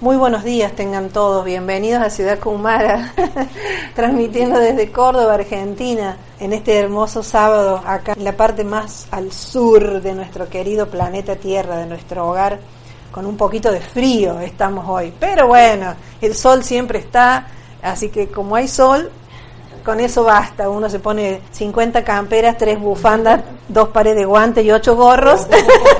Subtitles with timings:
[0.00, 3.12] Muy buenos días tengan todos, bienvenidos a Ciudad Cumara,
[3.94, 10.00] transmitiendo desde Córdoba, Argentina, en este hermoso sábado, acá en la parte más al sur
[10.00, 12.60] de nuestro querido planeta Tierra, de nuestro hogar,
[13.12, 15.12] con un poquito de frío estamos hoy.
[15.20, 17.48] Pero bueno, el sol siempre está,
[17.82, 19.10] así que como hay sol,
[19.90, 20.70] con eso basta.
[20.70, 25.48] Uno se pone 50 camperas, tres bufandas, dos pares de guantes y ocho gorros.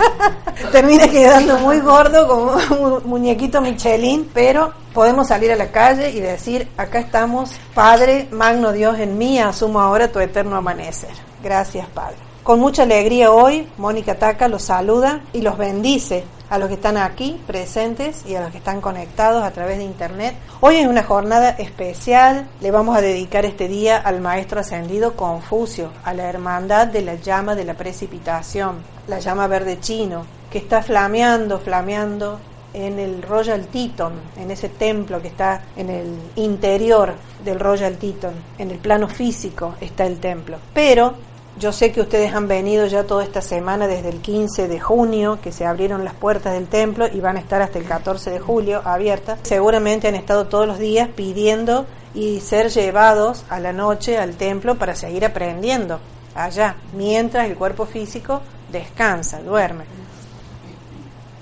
[0.70, 6.20] Termina quedando muy gordo como un muñequito Michelin, pero podemos salir a la calle y
[6.20, 11.10] decir, acá estamos, Padre, magno Dios en mí, asumo ahora tu eterno amanecer.
[11.42, 12.29] Gracias, Padre.
[12.42, 16.96] Con mucha alegría hoy, Mónica Taca los saluda y los bendice a los que están
[16.96, 20.34] aquí presentes y a los que están conectados a través de internet.
[20.60, 25.90] Hoy es una jornada especial, le vamos a dedicar este día al maestro ascendido Confucio,
[26.02, 30.82] a la hermandad de la llama de la precipitación, la llama verde chino, que está
[30.82, 32.40] flameando, flameando
[32.72, 38.34] en el Royal Teton, en ese templo que está en el interior del Royal Teton,
[38.56, 40.56] en el plano físico está el templo.
[40.72, 41.14] Pero
[41.60, 45.38] yo sé que ustedes han venido ya toda esta semana desde el 15 de junio,
[45.42, 48.40] que se abrieron las puertas del templo y van a estar hasta el 14 de
[48.40, 49.40] julio abiertas.
[49.42, 54.76] Seguramente han estado todos los días pidiendo y ser llevados a la noche al templo
[54.76, 56.00] para seguir aprendiendo
[56.34, 58.40] allá, mientras el cuerpo físico
[58.72, 59.84] descansa, duerme.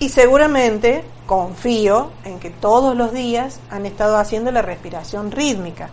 [0.00, 5.90] Y seguramente confío en que todos los días han estado haciendo la respiración rítmica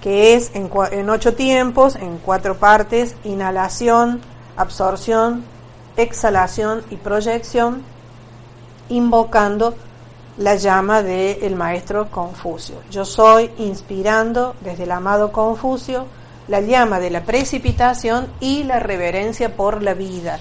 [0.00, 4.20] que es en, ocho tiempos, en cuatro partes, inhalación,
[4.56, 5.44] absorción,
[5.96, 7.82] exhalación y proyección,
[8.88, 9.74] invocando
[10.38, 12.76] la llama del maestro Confucio.
[12.90, 16.06] Yo soy inspirando desde el amado Confucio
[16.48, 20.40] la llama de la precipitación y la reverencia por la vida.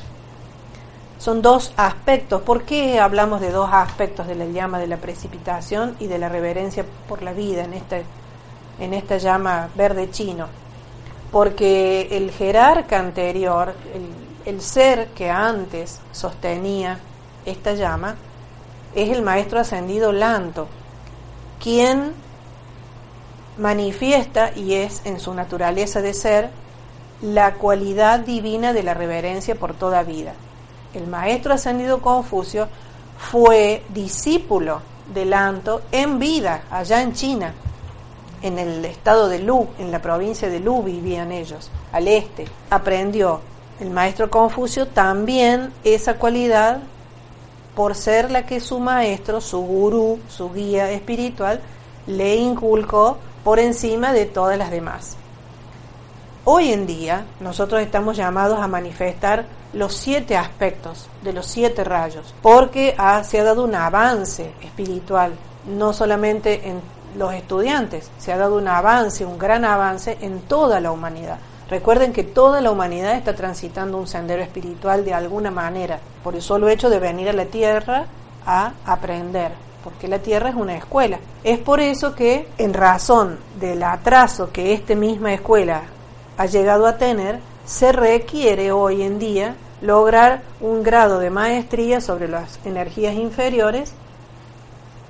[1.19, 2.41] Son dos aspectos.
[2.41, 6.29] ¿Por qué hablamos de dos aspectos de la llama de la precipitación y de la
[6.29, 8.05] reverencia por la vida en este
[8.79, 10.47] en esta llama verde chino,
[11.31, 13.73] porque el jerarca anterior,
[14.45, 16.97] el, ser que antes sostenía
[17.45, 18.15] esta llama,
[18.95, 20.67] es el maestro ascendido Lanto,
[21.61, 22.13] quien
[23.59, 26.49] manifiesta y es en su naturaleza de ser
[27.21, 30.33] la cualidad divina de la reverencia por toda vida.
[30.95, 32.67] El maestro ascendido Confucio
[33.19, 34.81] fue discípulo
[35.13, 37.53] de Lanto en vida, allá en China
[38.41, 42.45] en el estado de Lu, en la provincia de Lu vivían ellos, al este.
[42.69, 43.41] Aprendió
[43.79, 46.79] el maestro Confucio también esa cualidad
[47.75, 51.61] por ser la que su maestro, su gurú, su guía espiritual,
[52.07, 55.15] le inculcó por encima de todas las demás.
[56.45, 62.33] Hoy en día nosotros estamos llamados a manifestar los siete aspectos de los siete rayos,
[62.41, 65.33] porque se ha dado un avance espiritual,
[65.67, 66.81] no solamente en
[67.17, 68.09] los estudiantes.
[68.17, 71.37] Se ha dado un avance, un gran avance en toda la humanidad.
[71.69, 76.41] Recuerden que toda la humanidad está transitando un sendero espiritual de alguna manera, por el
[76.41, 78.05] solo hecho de venir a la Tierra
[78.45, 79.51] a aprender,
[79.83, 81.19] porque la Tierra es una escuela.
[81.43, 85.83] Es por eso que, en razón del atraso que esta misma escuela
[86.37, 92.27] ha llegado a tener, se requiere hoy en día lograr un grado de maestría sobre
[92.27, 93.93] las energías inferiores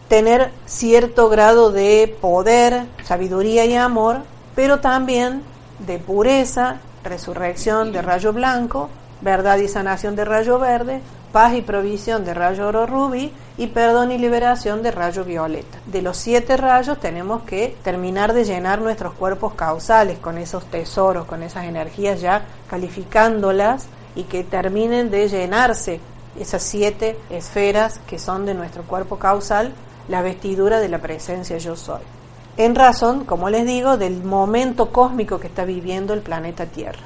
[0.10, 4.24] tener cierto grado de poder, sabiduría y amor,
[4.56, 5.44] pero también
[5.80, 8.90] de pureza, resurrección de rayo blanco,
[9.22, 14.12] verdad y sanación de rayo verde, paz y provisión de rayo oro rubí y perdón
[14.12, 15.78] y liberación de rayo violeta.
[15.86, 21.26] De los siete rayos tenemos que terminar de llenar nuestros cuerpos causales con esos tesoros,
[21.26, 26.00] con esas energías ya calificándolas y que terminen de llenarse
[26.40, 29.74] esas siete esferas que son de nuestro cuerpo causal
[30.10, 32.02] la vestidura de la presencia yo soy.
[32.58, 37.00] En razón, como les digo, del momento cósmico que está viviendo el planeta Tierra.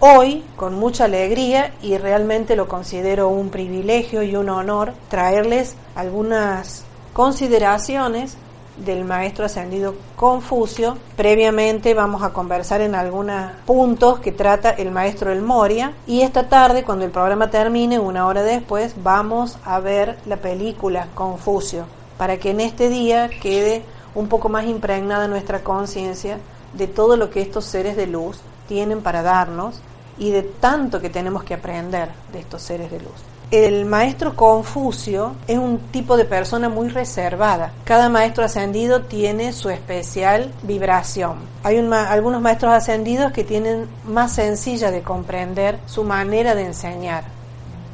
[0.00, 6.84] Hoy, con mucha alegría, y realmente lo considero un privilegio y un honor, traerles algunas
[7.12, 8.38] consideraciones
[8.76, 10.96] del maestro ascendido Confucio.
[11.16, 16.48] Previamente vamos a conversar en algunos puntos que trata el maestro El Moria y esta
[16.48, 22.36] tarde cuando el programa termine, una hora después, vamos a ver la película Confucio para
[22.38, 23.82] que en este día quede
[24.14, 26.38] un poco más impregnada nuestra conciencia
[26.74, 29.80] de todo lo que estos seres de luz tienen para darnos
[30.18, 33.14] y de tanto que tenemos que aprender de estos seres de luz.
[33.50, 37.72] El maestro Confucio es un tipo de persona muy reservada.
[37.84, 41.36] Cada maestro ascendido tiene su especial vibración.
[41.62, 47.37] Hay algunos maestros ascendidos que tienen más sencilla de comprender su manera de enseñar.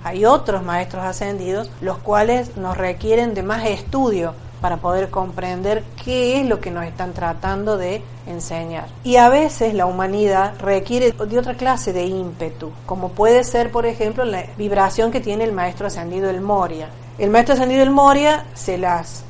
[0.05, 6.41] Hay otros maestros ascendidos los cuales nos requieren de más estudio para poder comprender qué
[6.41, 8.87] es lo que nos están tratando de enseñar.
[9.03, 13.85] Y a veces la humanidad requiere de otra clase de ímpetu, como puede ser, por
[13.85, 16.89] ejemplo, la vibración que tiene el maestro ascendido el Moria.
[17.19, 19.25] El maestro ascendido el Moria se las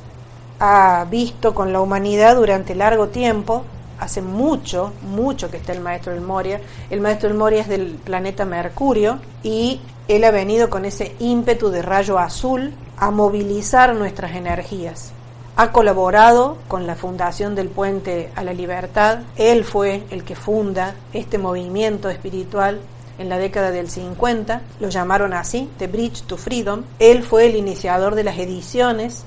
[0.59, 3.63] ha visto con la humanidad durante largo tiempo,
[3.99, 6.61] hace mucho, mucho que está el maestro del Moria.
[6.89, 11.69] El maestro del Moria es del planeta Mercurio y él ha venido con ese ímpetu
[11.69, 15.11] de rayo azul a movilizar nuestras energías
[15.57, 19.19] ha colaborado con la fundación del Puente a la Libertad.
[19.37, 22.81] Él fue el que funda este movimiento espiritual
[23.17, 26.83] en la década del 50, lo llamaron así, The Bridge to Freedom.
[26.99, 29.23] Él fue el iniciador de las ediciones,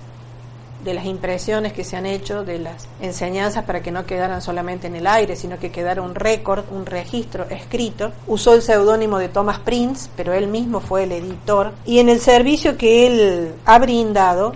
[0.84, 4.86] de las impresiones que se han hecho, de las enseñanzas para que no quedaran solamente
[4.86, 8.12] en el aire, sino que quedara un récord, un registro escrito.
[8.26, 11.72] Usó el seudónimo de Thomas Prince, pero él mismo fue el editor.
[11.84, 14.54] Y en el servicio que él ha brindado,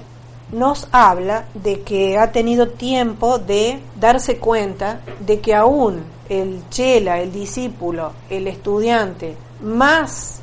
[0.53, 7.21] nos habla de que ha tenido tiempo de darse cuenta de que aún el chela,
[7.21, 10.41] el discípulo, el estudiante más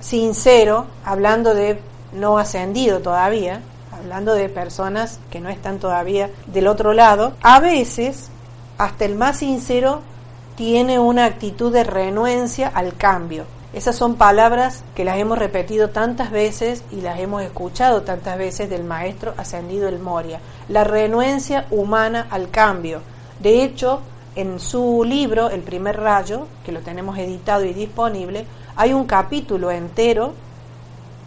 [0.00, 1.80] sincero, hablando de
[2.12, 3.60] no ascendido todavía,
[4.04, 8.28] hablando de personas que no están todavía del otro lado, a veces
[8.76, 10.02] hasta el más sincero
[10.56, 13.46] tiene una actitud de renuencia al cambio.
[13.72, 18.68] Esas son palabras que las hemos repetido tantas veces y las hemos escuchado tantas veces
[18.68, 20.38] del maestro ascendido el Moria.
[20.68, 23.00] La renuencia humana al cambio.
[23.40, 24.00] De hecho,
[24.36, 28.44] en su libro, El primer rayo, que lo tenemos editado y disponible,
[28.76, 30.34] hay un capítulo entero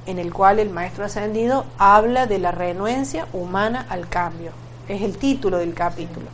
[0.07, 4.51] en el cual el maestro ascendido habla de la renuencia humana al cambio.
[4.87, 6.25] Es el título del capítulo.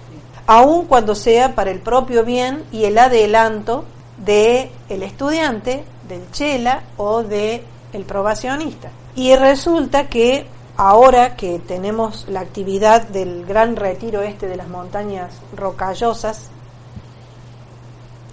[0.46, 3.86] Aun cuando sea para el propio bien y el adelanto
[4.18, 8.90] del el estudiante del chela o del el probacionista.
[9.16, 10.46] Y resulta que
[10.78, 16.50] ahora que tenemos la actividad del gran retiro este de las montañas rocallosas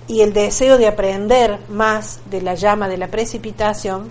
[0.06, 4.10] y el deseo de aprender más de la llama de la precipitación,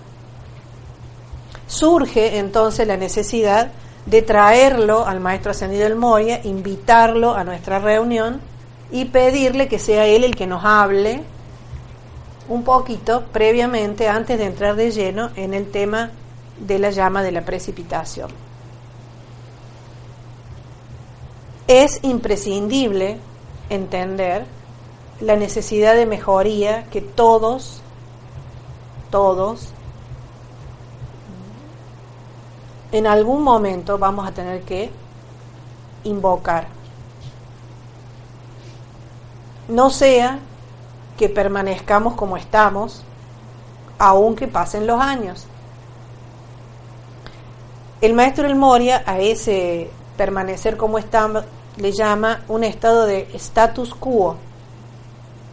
[1.70, 3.70] surge entonces la necesidad
[4.04, 8.40] de traerlo al maestro ascendido del Moria, invitarlo a nuestra reunión
[8.90, 11.22] y pedirle que sea él el que nos hable
[12.48, 16.10] un poquito previamente antes de entrar de lleno en el tema
[16.58, 18.30] de la llama de la precipitación.
[21.68, 23.18] Es imprescindible
[23.68, 24.44] entender
[25.20, 27.80] la necesidad de mejoría que todos,
[29.10, 29.72] todos,
[32.92, 34.90] en algún momento vamos a tener que
[36.04, 36.68] invocar.
[39.68, 40.38] No sea
[41.16, 43.04] que permanezcamos como estamos,
[43.98, 45.46] aunque pasen los años.
[48.00, 51.44] El maestro El Moria a ese permanecer como estamos
[51.76, 54.36] le llama un estado de status quo.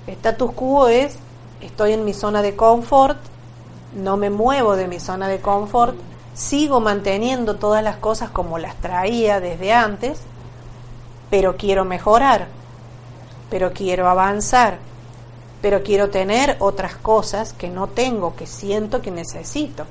[0.07, 1.19] Status quo es
[1.61, 3.17] estoy en mi zona de confort,
[3.93, 5.95] no me muevo de mi zona de confort,
[6.37, 10.19] sigo manteniendo todas las cosas como las traía desde antes,
[11.31, 12.47] pero quiero mejorar,
[13.49, 14.77] pero quiero avanzar,
[15.63, 19.85] pero quiero tener otras cosas que no tengo, que siento que necesito.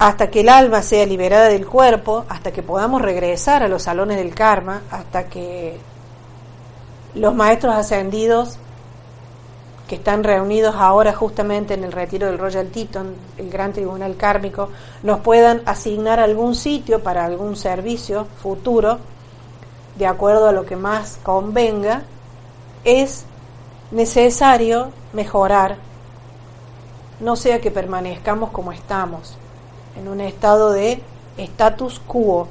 [0.00, 4.16] Hasta que el alma sea liberada del cuerpo, hasta que podamos regresar a los salones
[4.16, 5.78] del karma, hasta que
[7.14, 8.58] los maestros ascendidos
[9.90, 14.68] que están reunidos ahora justamente en el retiro del Royal Teton, el gran tribunal kármico,
[15.02, 19.00] nos puedan asignar algún sitio para algún servicio futuro
[19.96, 22.04] de acuerdo a lo que más convenga,
[22.84, 23.24] es
[23.90, 25.78] necesario mejorar,
[27.18, 29.34] no sea que permanezcamos como estamos,
[29.96, 31.02] en un estado de
[31.36, 32.46] status quo.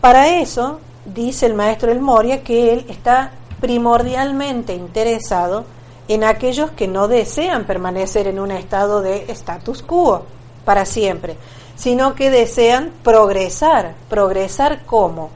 [0.00, 3.30] Para eso, dice el maestro El Moria, que él está
[3.62, 5.64] primordialmente interesado
[6.08, 10.24] en aquellos que no desean permanecer en un estado de status quo,
[10.66, 11.36] para siempre,
[11.76, 13.94] sino que desean progresar.
[14.10, 15.30] ¿Progresar cómo?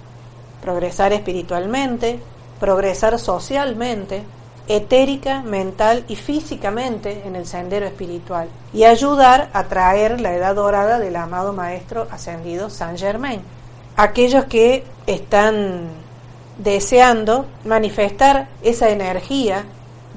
[0.61, 2.21] Progresar espiritualmente,
[2.61, 4.25] progresar socialmente,
[4.69, 10.99] etérica, mental y físicamente en el sendero espiritual y ayudar a traer la edad dorada
[10.99, 13.41] del amado Maestro ascendido Saint Germain.
[13.97, 16.06] Aquellos que están
[16.59, 19.65] deseando manifestar esa energía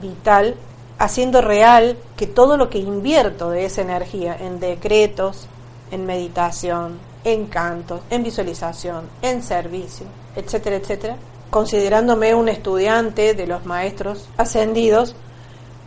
[0.01, 0.55] vital,
[0.98, 5.48] haciendo real que todo lo que invierto de esa energía en decretos,
[5.91, 10.05] en meditación, en canto, en visualización, en servicio,
[10.36, 11.15] etcétera, etcétera,
[11.50, 15.15] considerándome un estudiante de los maestros ascendidos,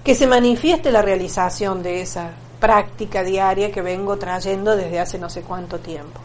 [0.04, 5.30] que se manifieste la realización de esa práctica diaria que vengo trayendo desde hace no
[5.30, 6.21] sé cuánto tiempo.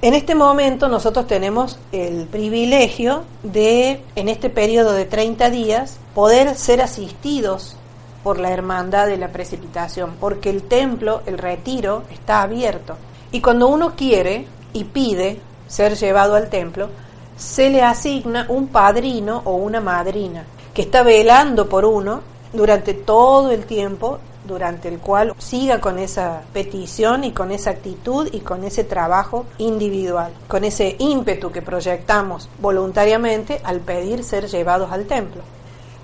[0.00, 6.54] En este momento nosotros tenemos el privilegio de, en este periodo de 30 días, poder
[6.54, 7.74] ser asistidos
[8.22, 12.94] por la hermandad de la precipitación, porque el templo, el retiro, está abierto.
[13.32, 16.90] Y cuando uno quiere y pide ser llevado al templo,
[17.36, 22.20] se le asigna un padrino o una madrina que está velando por uno
[22.52, 28.28] durante todo el tiempo durante el cual siga con esa petición y con esa actitud
[28.32, 34.90] y con ese trabajo individual, con ese ímpetu que proyectamos voluntariamente al pedir ser llevados
[34.90, 35.42] al templo.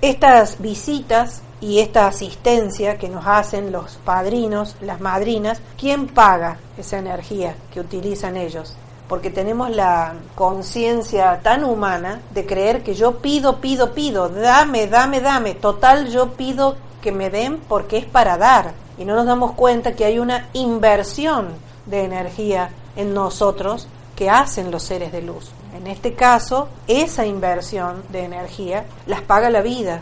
[0.01, 6.99] Estas visitas y esta asistencia que nos hacen los padrinos, las madrinas, ¿quién paga esa
[6.99, 8.75] energía que utilizan ellos?
[9.07, 15.21] Porque tenemos la conciencia tan humana de creer que yo pido, pido, pido, dame, dame,
[15.21, 18.73] dame, total yo pido que me den porque es para dar.
[18.97, 21.49] Y no nos damos cuenta que hay una inversión
[21.85, 25.51] de energía en nosotros que hacen los seres de luz.
[25.75, 30.01] En este caso, esa inversión de energía las paga la vida,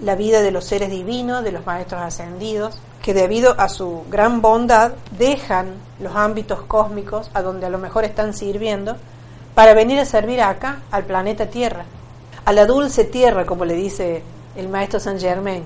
[0.00, 4.42] la vida de los seres divinos, de los maestros ascendidos, que debido a su gran
[4.42, 8.96] bondad dejan los ámbitos cósmicos a donde a lo mejor están sirviendo
[9.54, 11.86] para venir a servir acá, al planeta Tierra,
[12.44, 14.22] a la dulce Tierra, como le dice
[14.54, 15.64] el maestro Saint Germain,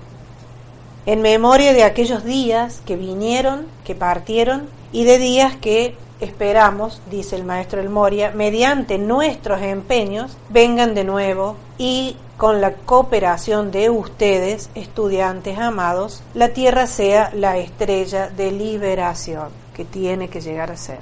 [1.06, 7.34] en memoria de aquellos días que vinieron, que partieron, y de días que esperamos, dice
[7.34, 13.90] el maestro El Moria, mediante nuestros empeños, vengan de nuevo y con la cooperación de
[13.90, 20.76] ustedes, estudiantes amados, la Tierra sea la estrella de liberación que tiene que llegar a
[20.76, 20.98] ser.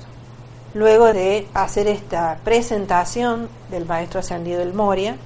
[0.74, 5.16] Luego de hacer esta presentación del Maestro Ascendido del Moria,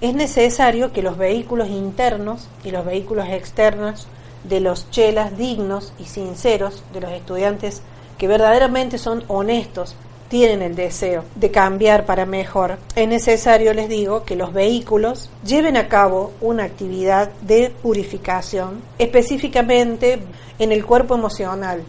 [0.00, 4.08] es necesario que los vehículos internos y los vehículos externos
[4.44, 7.82] de los chelas dignos y sinceros de los estudiantes
[8.16, 9.96] que verdaderamente son honestos
[10.30, 15.76] tienen el deseo de cambiar para mejor, es necesario, les digo, que los vehículos lleven
[15.76, 20.20] a cabo una actividad de purificación, específicamente
[20.58, 21.84] en el cuerpo emocional,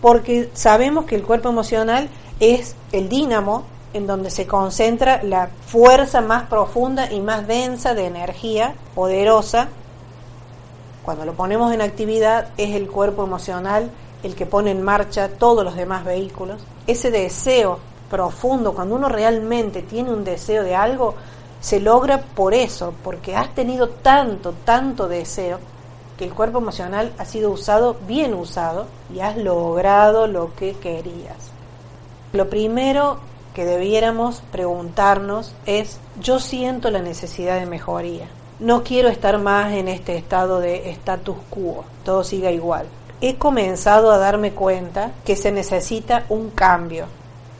[0.00, 2.08] porque sabemos que el cuerpo emocional
[2.40, 8.06] es el dínamo en donde se concentra la fuerza más profunda y más densa de
[8.06, 9.68] energía poderosa.
[11.02, 13.90] Cuando lo ponemos en actividad es el cuerpo emocional
[14.22, 16.60] el que pone en marcha todos los demás vehículos.
[16.86, 17.78] Ese deseo
[18.10, 21.14] profundo, cuando uno realmente tiene un deseo de algo,
[21.60, 25.58] se logra por eso, porque has tenido tanto, tanto deseo,
[26.20, 31.50] que el cuerpo emocional ha sido usado, bien usado, y has logrado lo que querías.
[32.34, 33.20] Lo primero
[33.54, 38.26] que debiéramos preguntarnos es, yo siento la necesidad de mejoría.
[38.58, 42.84] No quiero estar más en este estado de status quo, todo siga igual.
[43.22, 47.06] He comenzado a darme cuenta que se necesita un cambio,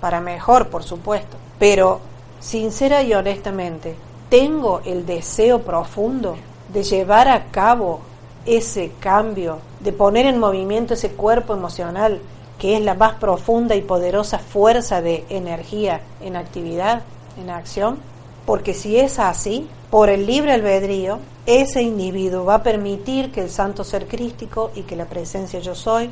[0.03, 1.39] para mejor, por supuesto.
[1.59, 2.01] Pero,
[2.41, 3.97] sincera y honestamente,
[4.29, 6.37] tengo el deseo profundo
[6.71, 8.10] de llevar a cabo
[8.47, 12.21] ese cambio, de poner en movimiento ese cuerpo emocional
[12.59, 17.03] que es la más profunda y poderosa fuerza de energía en actividad,
[17.41, 17.99] en acción,
[18.45, 23.51] porque si es así, por el libre albedrío, ese individuo va a permitir que el
[23.51, 26.11] santo ser crístico y que la presencia yo soy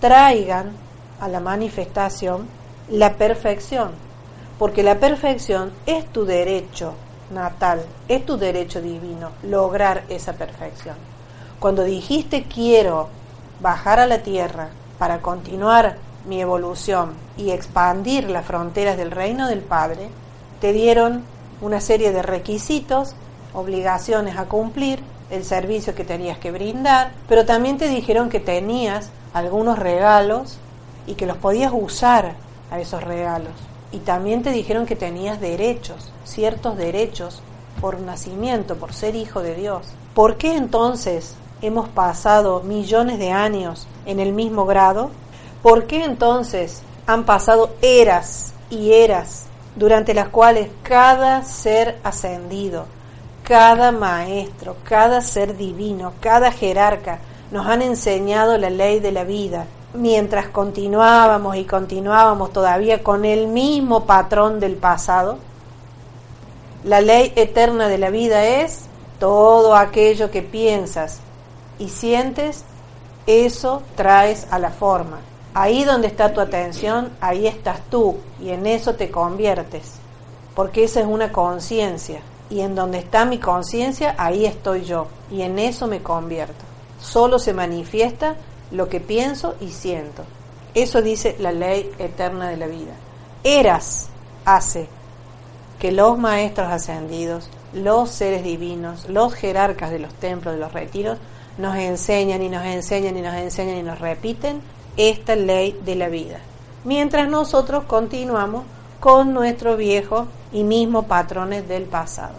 [0.00, 0.70] traigan
[1.20, 2.46] a la manifestación
[2.90, 3.90] la perfección,
[4.58, 6.94] porque la perfección es tu derecho
[7.34, 10.96] natal, es tu derecho divino, lograr esa perfección.
[11.58, 13.08] Cuando dijiste quiero
[13.60, 19.60] bajar a la tierra para continuar mi evolución y expandir las fronteras del reino del
[19.60, 20.08] Padre,
[20.60, 21.24] te dieron
[21.60, 23.16] una serie de requisitos,
[23.54, 25.00] obligaciones a cumplir,
[25.30, 30.58] el servicio que tenías que brindar, pero también te dijeron que tenías algunos regalos
[31.08, 32.34] y que los podías usar
[32.70, 33.52] a esos regalos.
[33.90, 37.42] Y también te dijeron que tenías derechos, ciertos derechos
[37.80, 39.88] por nacimiento, por ser hijo de Dios.
[40.14, 45.10] ¿Por qué entonces hemos pasado millones de años en el mismo grado,
[45.62, 49.46] ¿por qué entonces han pasado eras y eras
[49.76, 52.86] durante las cuales cada ser ascendido,
[53.42, 57.18] cada maestro, cada ser divino, cada jerarca
[57.50, 63.46] nos han enseñado la ley de la vida, mientras continuábamos y continuábamos todavía con el
[63.48, 65.38] mismo patrón del pasado?
[66.84, 68.82] La ley eterna de la vida es
[69.18, 71.20] todo aquello que piensas
[71.78, 72.64] y sientes,
[73.26, 75.18] eso traes a la forma.
[75.54, 79.94] Ahí donde está tu atención, ahí estás tú y en eso te conviertes,
[80.54, 82.20] porque esa es una conciencia.
[82.50, 86.64] Y en donde está mi conciencia, ahí estoy yo y en eso me convierto.
[87.00, 88.36] Solo se manifiesta
[88.70, 90.24] lo que pienso y siento.
[90.74, 92.92] Eso dice la ley eterna de la vida.
[93.44, 94.08] Eras
[94.44, 94.88] hace
[95.78, 101.18] que los maestros ascendidos, los seres divinos, los jerarcas de los templos, de los retiros,
[101.58, 104.60] nos enseñan y nos enseñan y nos enseñan y nos repiten
[104.96, 106.38] esta ley de la vida.
[106.84, 108.64] Mientras nosotros continuamos
[109.00, 112.34] con nuestro viejo y mismo patrones del pasado.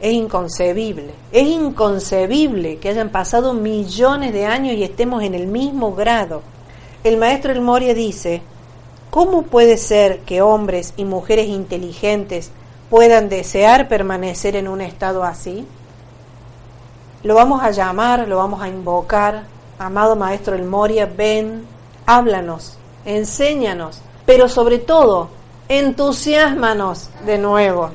[0.00, 5.94] Es inconcebible, es inconcebible que hayan pasado millones de años y estemos en el mismo
[5.94, 6.42] grado.
[7.02, 8.42] El maestro El Moria dice,
[9.10, 12.50] ¿cómo puede ser que hombres y mujeres inteligentes
[12.90, 15.66] puedan desear permanecer en un estado así?
[17.26, 19.42] Lo vamos a llamar, lo vamos a invocar.
[19.80, 21.66] Amado Maestro El Moria, ven,
[22.06, 25.30] háblanos, enséñanos, pero sobre todo,
[25.68, 27.90] entusiasmanos de nuevo.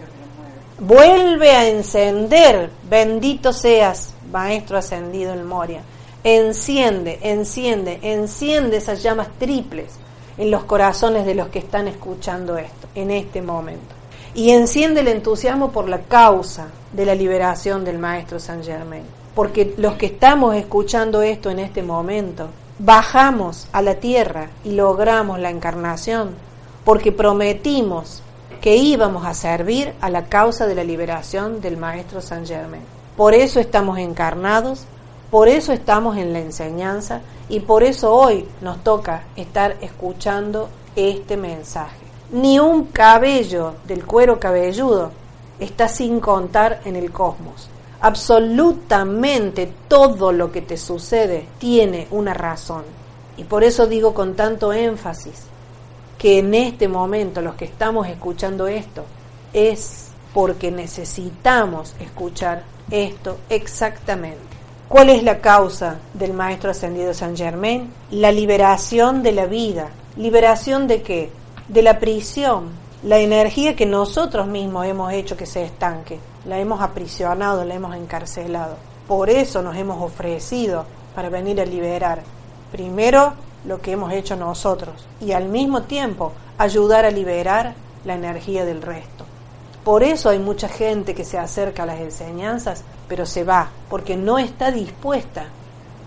[0.79, 5.81] Vuelve a encender, bendito seas, Maestro Ascendido El Moria.
[6.25, 9.93] Enciende, enciende, enciende esas llamas triples
[10.37, 14.01] en los corazones de los que están escuchando esto, en este momento
[14.33, 19.20] y enciende el entusiasmo por la causa de la liberación del Maestro Saint Germain.
[19.35, 22.47] Porque los que estamos escuchando esto en este momento,
[22.79, 26.31] bajamos a la tierra y logramos la encarnación
[26.83, 28.23] porque prometimos
[28.59, 32.83] que íbamos a servir a la causa de la liberación del Maestro Saint Germain.
[33.15, 34.85] Por eso estamos encarnados,
[35.29, 41.37] por eso estamos en la enseñanza y por eso hoy nos toca estar escuchando este
[41.37, 45.11] mensaje ni un cabello del cuero cabelludo
[45.59, 47.69] está sin contar en el cosmos.
[48.01, 52.83] Absolutamente todo lo que te sucede tiene una razón.
[53.37, 55.43] Y por eso digo con tanto énfasis
[56.17, 59.03] que en este momento los que estamos escuchando esto
[59.53, 64.39] es porque necesitamos escuchar esto exactamente.
[64.87, 67.89] ¿Cuál es la causa del Maestro Ascendido San Germain?
[68.11, 69.89] La liberación de la vida.
[70.17, 71.31] ¿Liberación de qué?
[71.71, 72.69] de la prisión,
[73.03, 77.95] la energía que nosotros mismos hemos hecho que se estanque, la hemos aprisionado, la hemos
[77.95, 78.75] encarcelado.
[79.07, 82.21] Por eso nos hemos ofrecido para venir a liberar
[82.71, 83.33] primero
[83.65, 87.73] lo que hemos hecho nosotros y al mismo tiempo ayudar a liberar
[88.05, 89.25] la energía del resto.
[89.83, 94.15] Por eso hay mucha gente que se acerca a las enseñanzas, pero se va, porque
[94.15, 95.45] no está dispuesta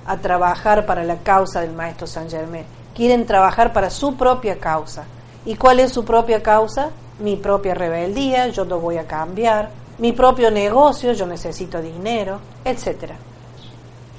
[0.06, 2.64] a trabajar para la causa del Maestro Saint Germain.
[2.94, 5.04] Quieren trabajar para su propia causa,
[5.46, 6.90] ¿Y cuál es su propia causa?
[7.18, 13.12] Mi propia rebeldía, yo no voy a cambiar, mi propio negocio, yo necesito dinero, etc.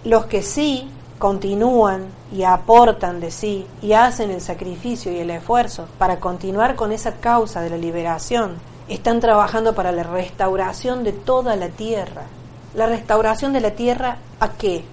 [0.03, 5.87] Los que sí continúan y aportan de sí y hacen el sacrificio y el esfuerzo
[5.97, 8.55] para continuar con esa causa de la liberación,
[8.87, 12.23] están trabajando para la restauración de toda la tierra.
[12.75, 14.85] ¿La restauración de la tierra a qué?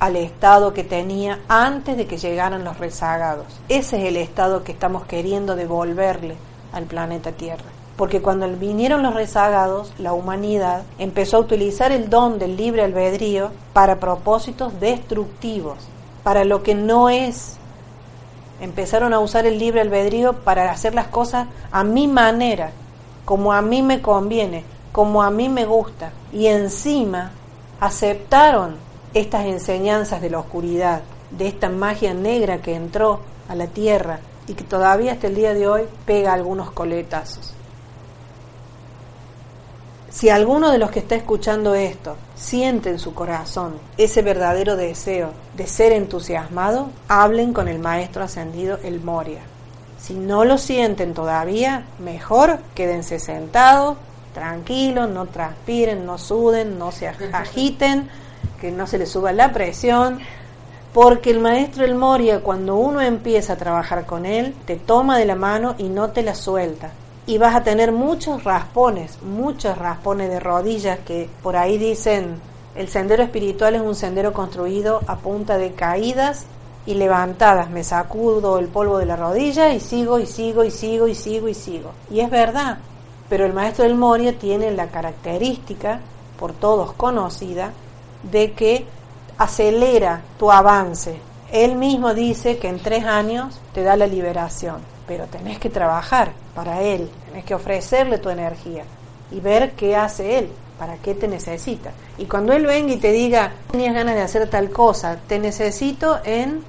[0.00, 3.46] al estado que tenía antes de que llegaran los rezagados.
[3.68, 6.36] Ese es el estado que estamos queriendo devolverle
[6.72, 7.79] al planeta Tierra.
[8.00, 13.50] Porque cuando vinieron los rezagados, la humanidad empezó a utilizar el don del libre albedrío
[13.74, 15.76] para propósitos destructivos,
[16.22, 17.58] para lo que no es.
[18.58, 22.70] Empezaron a usar el libre albedrío para hacer las cosas a mi manera,
[23.26, 26.10] como a mí me conviene, como a mí me gusta.
[26.32, 27.32] Y encima
[27.80, 28.76] aceptaron
[29.12, 34.54] estas enseñanzas de la oscuridad, de esta magia negra que entró a la tierra y
[34.54, 37.56] que todavía hasta el día de hoy pega algunos coletazos.
[40.10, 45.30] Si alguno de los que está escuchando esto siente en su corazón ese verdadero deseo
[45.56, 49.38] de ser entusiasmado, hablen con el maestro ascendido El Moria.
[50.00, 53.98] Si no lo sienten todavía, mejor quédense sentados,
[54.34, 58.08] tranquilos, no transpiren, no suden, no se agiten,
[58.60, 60.18] que no se le suba la presión,
[60.92, 65.26] porque el maestro El Moria, cuando uno empieza a trabajar con él, te toma de
[65.26, 66.90] la mano y no te la suelta.
[67.30, 72.40] Y vas a tener muchos raspones, muchos raspones de rodillas que por ahí dicen
[72.74, 76.46] El sendero espiritual es un sendero construido a punta de caídas
[76.86, 77.70] y levantadas.
[77.70, 81.46] Me sacudo el polvo de la rodilla y sigo y sigo y sigo y sigo
[81.46, 81.92] y sigo.
[82.10, 82.78] Y es verdad,
[83.28, 86.00] pero el maestro del Moria tiene la característica,
[86.36, 87.70] por todos conocida,
[88.24, 88.86] de que
[89.38, 91.20] acelera tu avance.
[91.52, 94.78] Él mismo dice que en tres años te da la liberación,
[95.10, 98.84] pero tenés que trabajar para él, tenés que ofrecerle tu energía
[99.32, 101.90] y ver qué hace él, para qué te necesita.
[102.16, 106.20] Y cuando él venga y te diga, tenías ganas de hacer tal cosa, te necesito
[106.24, 106.62] en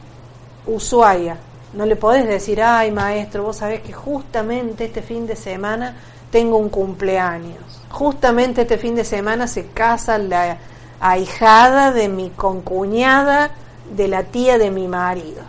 [0.65, 1.37] Ushuaia.
[1.73, 5.95] No le podés decir, ay maestro, vos sabés que justamente este fin de semana
[6.31, 7.83] tengo un cumpleaños.
[7.91, 10.57] Justamente este fin de semana se casa la
[10.99, 13.51] ahijada de mi concuñada
[13.95, 15.43] de la tía de mi marido.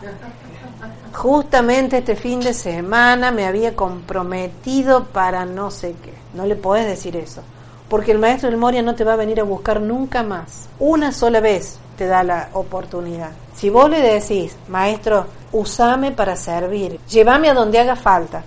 [1.13, 6.15] Justamente este fin de semana me había comprometido para no sé qué.
[6.35, 7.43] No le podés decir eso.
[7.89, 10.69] Porque el maestro del Moria no te va a venir a buscar nunca más.
[10.79, 13.31] Una sola vez te da la oportunidad.
[13.55, 18.43] Si vos le decís, maestro, usame para servir, llévame a donde haga falta.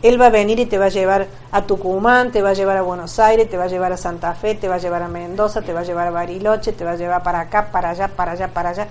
[0.00, 2.76] Él va a venir y te va a llevar a Tucumán, te va a llevar
[2.76, 5.08] a Buenos Aires, te va a llevar a Santa Fe, te va a llevar a
[5.08, 8.06] Mendoza, te va a llevar a Bariloche, te va a llevar para acá, para allá,
[8.06, 8.86] para allá, para allá.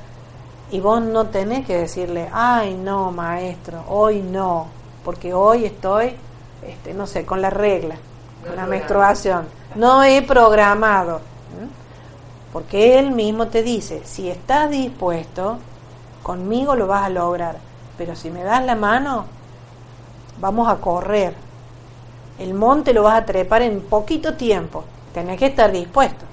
[0.71, 4.67] Y vos no tenés que decirle, ay no, maestro, hoy no,
[5.05, 6.15] porque hoy estoy,
[6.61, 7.95] este, no sé, con la regla,
[8.45, 9.47] con la menstruación.
[9.75, 11.21] No he programado.
[12.51, 15.59] Porque él mismo te dice, si estás dispuesto,
[16.23, 17.57] conmigo lo vas a lograr.
[17.97, 19.25] Pero si me das la mano,
[20.39, 21.35] vamos a correr.
[22.39, 24.83] El monte lo vas a trepar en poquito tiempo.
[25.13, 26.25] Tenés que estar dispuesto.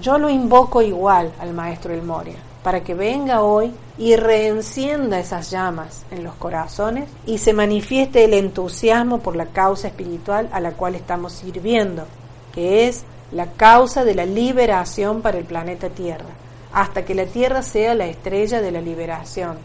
[0.00, 5.50] Yo lo invoco igual al maestro El Moria, para que venga hoy y reencienda esas
[5.50, 10.72] llamas en los corazones y se manifieste el entusiasmo por la causa espiritual a la
[10.72, 12.04] cual estamos sirviendo,
[12.52, 16.30] que es la causa de la liberación para el planeta Tierra,
[16.72, 19.58] hasta que la Tierra sea la estrella de la liberación.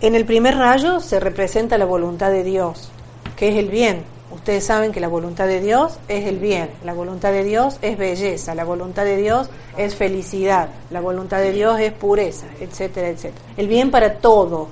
[0.00, 2.90] En el primer rayo se representa la voluntad de Dios,
[3.36, 4.04] que es el bien.
[4.34, 7.96] Ustedes saben que la voluntad de Dios es el bien, la voluntad de Dios es
[7.96, 13.44] belleza, la voluntad de Dios es felicidad, la voluntad de Dios es pureza, etcétera, etcétera.
[13.56, 14.68] El bien para todo,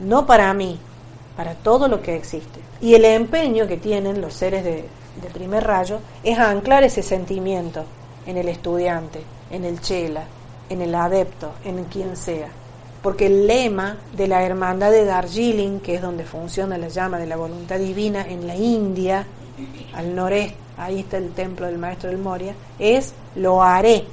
[0.00, 0.78] no para mí,
[1.36, 2.60] para todo lo que existe.
[2.80, 4.88] Y el empeño que tienen los seres de,
[5.20, 7.84] de primer rayo es anclar ese sentimiento
[8.26, 10.24] en el estudiante, en el chela,
[10.70, 12.48] en el adepto, en quien sea.
[13.06, 17.28] Porque el lema de la hermandad de Darjeeling, que es donde funciona la llama de
[17.28, 19.24] la voluntad divina en la India,
[19.94, 24.06] al noreste, ahí está el templo del maestro del Moria, es lo haré.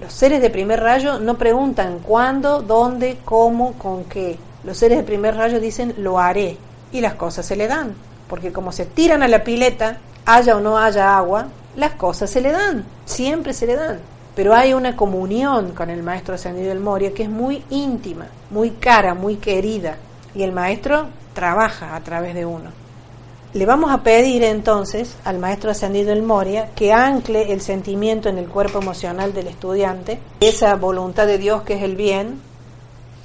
[0.00, 4.38] Los seres de primer rayo no preguntan cuándo, dónde, cómo, con qué.
[4.62, 6.58] Los seres de primer rayo dicen lo haré
[6.92, 7.92] y las cosas se le dan
[8.30, 12.40] porque como se tiran a la pileta, haya o no haya agua, las cosas se
[12.40, 13.98] le dan, siempre se le dan.
[14.34, 18.70] Pero hay una comunión con el maestro ascendido del Moria que es muy íntima, muy
[18.70, 19.96] cara, muy querida,
[20.34, 22.70] y el maestro trabaja a través de uno.
[23.52, 28.38] Le vamos a pedir entonces al maestro ascendido del Moria que ancle el sentimiento en
[28.38, 32.40] el cuerpo emocional del estudiante, esa voluntad de Dios que es el bien,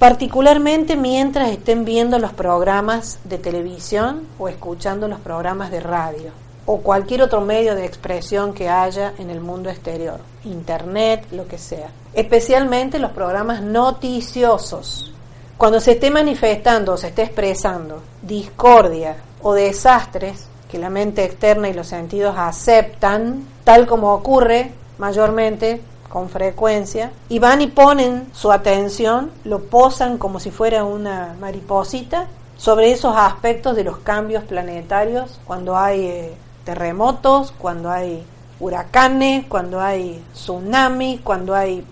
[0.00, 6.78] particularmente mientras estén viendo los programas de televisión o escuchando los programas de radio o
[6.78, 11.88] cualquier otro medio de expresión que haya en el mundo exterior, internet, lo que sea.
[12.12, 15.12] Especialmente los programas noticiosos.
[15.56, 21.68] Cuando se esté manifestando o se esté expresando discordia o desastres que la mente externa
[21.68, 28.50] y los sentidos aceptan, tal como ocurre mayormente con frecuencia y van y ponen su
[28.50, 32.26] atención, lo posan como si fuera una mariposita
[32.56, 36.34] sobre esos aspectos de los cambios planetarios, cuando hay eh,
[36.66, 38.26] terremotos, cuando hay
[38.58, 41.84] huracanes, cuando hay tsunamis, cuando hay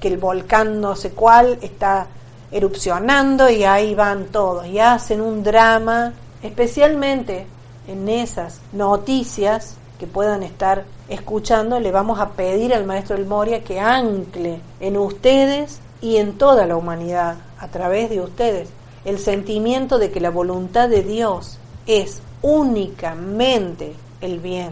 [0.00, 2.06] que el volcán no sé cuál está
[2.50, 4.66] erupcionando y ahí van todos.
[4.66, 7.46] Y hacen un drama, especialmente
[7.86, 13.62] en esas noticias que puedan estar escuchando, le vamos a pedir al maestro El Moria
[13.62, 18.70] que ancle en ustedes y en toda la humanidad, a través de ustedes,
[19.04, 24.70] el sentimiento de que la voluntad de Dios es únicamente el bien.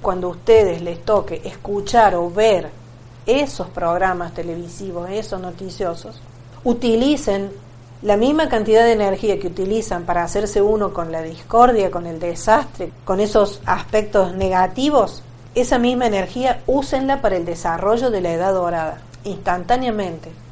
[0.00, 2.70] Cuando a ustedes les toque escuchar o ver
[3.26, 6.20] esos programas televisivos, esos noticiosos,
[6.62, 7.50] utilicen
[8.02, 12.20] la misma cantidad de energía que utilizan para hacerse uno con la discordia, con el
[12.20, 15.22] desastre, con esos aspectos negativos,
[15.54, 20.43] esa misma energía úsenla para el desarrollo de la edad dorada, instantáneamente.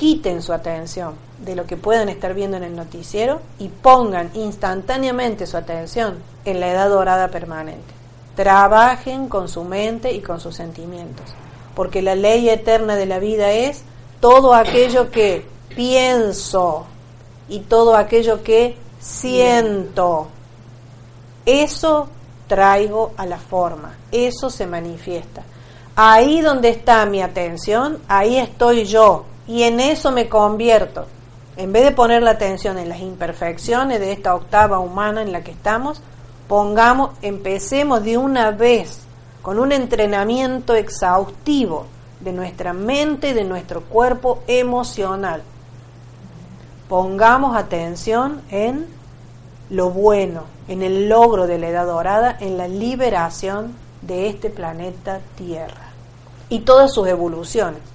[0.00, 1.12] Quiten su atención
[1.44, 6.58] de lo que puedan estar viendo en el noticiero y pongan instantáneamente su atención en
[6.58, 7.92] la edad dorada permanente.
[8.34, 11.26] Trabajen con su mente y con sus sentimientos,
[11.74, 13.82] porque la ley eterna de la vida es
[14.20, 15.44] todo aquello que
[15.76, 16.86] pienso
[17.50, 20.28] y todo aquello que siento.
[21.44, 22.08] Eso
[22.48, 25.42] traigo a la forma, eso se manifiesta.
[25.94, 31.06] Ahí donde está mi atención, ahí estoy yo y en eso me convierto.
[31.56, 35.42] En vez de poner la atención en las imperfecciones de esta octava humana en la
[35.42, 36.00] que estamos,
[36.46, 39.00] pongamos, empecemos de una vez
[39.42, 41.86] con un entrenamiento exhaustivo
[42.20, 45.42] de nuestra mente y de nuestro cuerpo emocional.
[46.88, 48.86] Pongamos atención en
[49.68, 55.18] lo bueno, en el logro de la edad dorada, en la liberación de este planeta
[55.34, 55.90] Tierra
[56.48, 57.89] y todas sus evoluciones.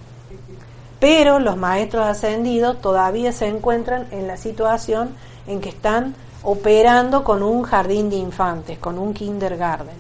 [0.99, 5.10] Pero los maestros ascendidos todavía se encuentran en la situación
[5.47, 9.95] en que están operando con un jardín de infantes, con un kindergarten.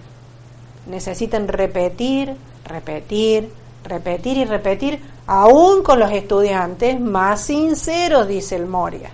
[0.87, 3.51] Necesitan repetir, repetir,
[3.83, 9.09] repetir y repetir, aún con los estudiantes más sinceros, dice el Moria.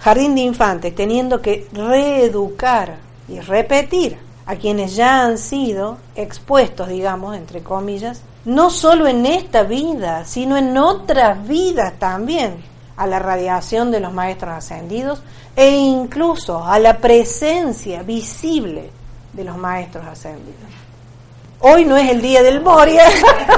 [0.00, 2.96] Jardín de infantes, teniendo que reeducar
[3.28, 9.62] y repetir a quienes ya han sido expuestos, digamos, entre comillas, no solo en esta
[9.62, 12.64] vida, sino en otras vidas también,
[12.96, 15.20] a la radiación de los maestros ascendidos
[15.54, 18.88] e incluso a la presencia visible
[19.34, 20.70] de los maestros ascendidos.
[21.60, 23.04] Hoy no es el día del Moria,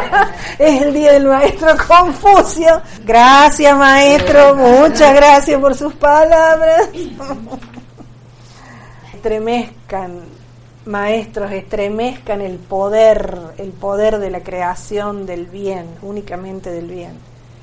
[0.58, 2.82] es el día del maestro Confucio.
[3.04, 6.88] Gracias maestro, muchas gracias por sus palabras.
[9.14, 10.39] Estremezcan,
[10.84, 17.12] maestros, estremezcan el poder, el poder de la creación del bien, únicamente del bien,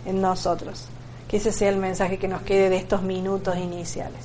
[0.06, 0.86] en nosotros.
[1.28, 4.22] Que ese sea el mensaje que nos quede de estos minutos iniciales.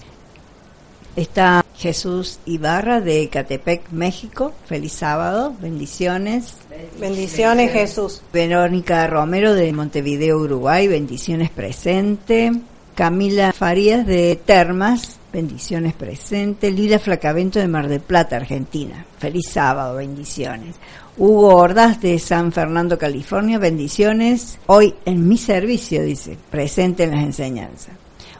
[1.16, 4.52] Está Jesús Ibarra de Catepec, México.
[4.66, 6.58] Feliz sábado, bendiciones.
[6.98, 8.22] Bendiciones Jesús.
[8.32, 12.52] Verónica Romero de Montevideo, Uruguay, bendiciones presente.
[12.94, 16.70] Camila Farías de Termas, bendiciones presente.
[16.70, 19.06] Lila Flacavento de Mar del Plata, Argentina.
[19.18, 20.76] Feliz sábado, bendiciones.
[21.16, 24.58] Hugo Ordaz de San Fernando, California, bendiciones.
[24.66, 27.94] Hoy en mi servicio, dice, presente en las enseñanzas.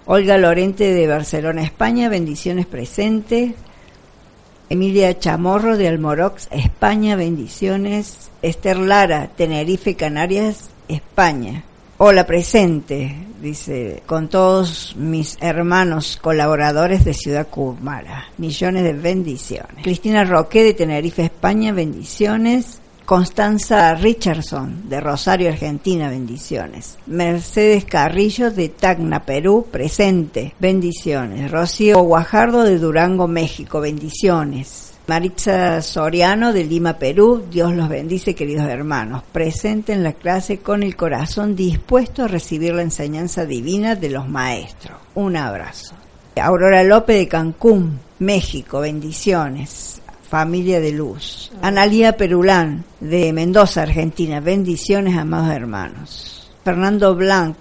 [0.04, 3.52] Olga Lorente de Barcelona, España, bendiciones presentes.
[4.68, 8.30] Emilia Chamorro de Almorox, España, bendiciones.
[8.42, 11.64] Esther Lara, Tenerife, Canarias, España.
[12.04, 18.24] Hola presente, dice, con todos mis hermanos colaboradores de Ciudad Cumara.
[18.38, 19.84] Millones de bendiciones.
[19.84, 22.80] Cristina Roque de Tenerife, España, bendiciones.
[23.04, 26.98] Constanza Richardson, de Rosario, Argentina, bendiciones.
[27.06, 31.52] Mercedes Carrillo, de Tacna, Perú, presente, bendiciones.
[31.52, 34.81] Rocío Guajardo, de Durango, México, bendiciones.
[35.06, 39.22] Maritza Soriano, de Lima, Perú, Dios los bendice, queridos hermanos.
[39.32, 44.28] Presente en la clase con el corazón dispuesto a recibir la enseñanza divina de los
[44.28, 44.98] maestros.
[45.14, 45.94] Un abrazo.
[46.40, 51.52] Aurora López, de Cancún, México, bendiciones familia de luz.
[51.60, 54.40] Analía Perulán, de Mendoza, Argentina.
[54.40, 56.50] Bendiciones, amados hermanos.
[56.64, 57.54] Fernando Blanc,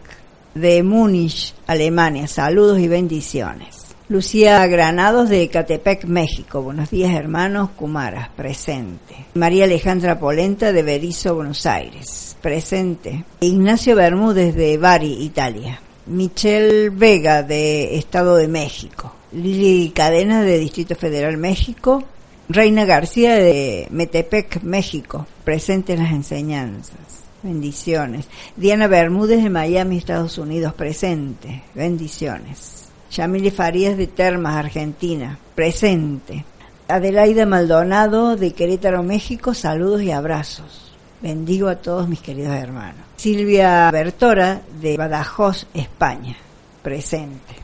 [0.55, 2.27] de Múnich, Alemania.
[2.27, 3.80] Saludos y bendiciones.
[4.11, 6.61] Lucía Granados de Catepec, México.
[6.61, 9.15] Buenos días, hermanos Cumaras, presente.
[9.35, 13.23] María Alejandra Polenta de Berizo, Buenos Aires, presente.
[13.39, 15.79] Ignacio Bermúdez de Bari, Italia.
[16.07, 19.15] Michelle Vega de Estado de México.
[19.31, 22.03] Lili Cadena de Distrito Federal, México.
[22.49, 27.23] Reina García de Metepec, México, presente en las enseñanzas.
[27.43, 28.25] Bendiciones.
[28.57, 31.63] Diana Bermúdez de Miami, Estados Unidos, presente.
[31.73, 32.80] Bendiciones.
[33.11, 36.45] Yamile Farías de Termas, Argentina, presente.
[36.87, 40.93] Adelaida Maldonado de Querétaro, México, saludos y abrazos.
[41.21, 43.01] Bendigo a todos mis queridos hermanos.
[43.17, 46.37] Silvia Bertora de Badajoz, España,
[46.81, 47.55] presente.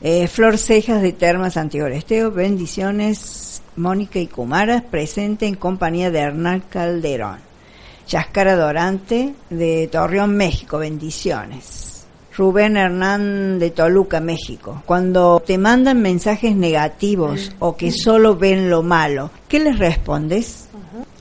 [0.00, 3.62] Eh, Flor Cejas de Termas, Santiago Esteo, bendiciones.
[3.76, 7.38] Mónica y Kumara, presente en compañía de Hernán Calderón.
[8.08, 11.95] Yascara Dorante de Torreón, México, bendiciones.
[12.36, 14.82] Rubén Hernán de Toluca, México.
[14.84, 20.68] Cuando te mandan mensajes negativos o que solo ven lo malo, ¿qué les respondes?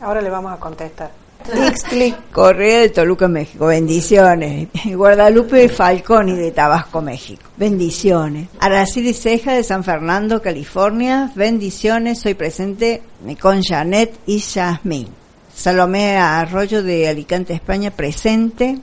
[0.02, 1.12] Ahora le vamos a contestar.
[1.70, 3.68] Ixtli Correa de Toluca, México.
[3.68, 4.68] Bendiciones.
[4.86, 7.44] Guadalupe Falconi de Tabasco, México.
[7.56, 8.50] Bendiciones.
[8.60, 11.32] Araceli Ceja de San Fernando, California.
[11.36, 12.20] Bendiciones.
[12.20, 13.04] Soy presente
[13.40, 15.10] con Janet y Jasmine.
[15.54, 18.80] Salomé Arroyo de Alicante, España, presente.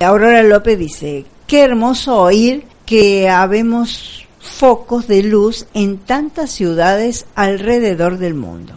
[0.00, 8.18] Aurora López dice, qué hermoso oír que habemos focos de luz en tantas ciudades alrededor
[8.18, 8.74] del mundo.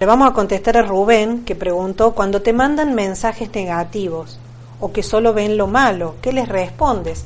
[0.00, 4.40] Le vamos a contestar a Rubén, que preguntó, cuando te mandan mensajes negativos
[4.80, 7.24] o que solo ven lo malo, ¿qué les respondes?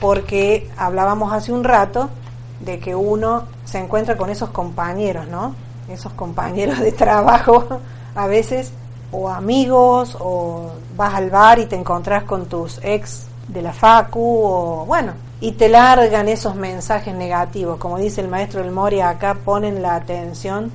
[0.00, 2.10] Porque hablábamos hace un rato
[2.58, 5.54] de que uno se encuentra con esos compañeros, ¿no?
[5.88, 7.66] Esos compañeros de trabajo,
[8.16, 8.72] a veces,
[9.12, 14.20] o amigos, o vas al bar y te encontrás con tus ex de la facu,
[14.20, 17.78] o bueno, y te largan esos mensajes negativos.
[17.78, 20.70] Como dice el maestro del Moria, acá ponen la atención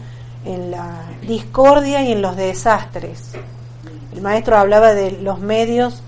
[0.45, 3.31] en la discordia y en los desastres.
[4.13, 6.01] El maestro hablaba de los medios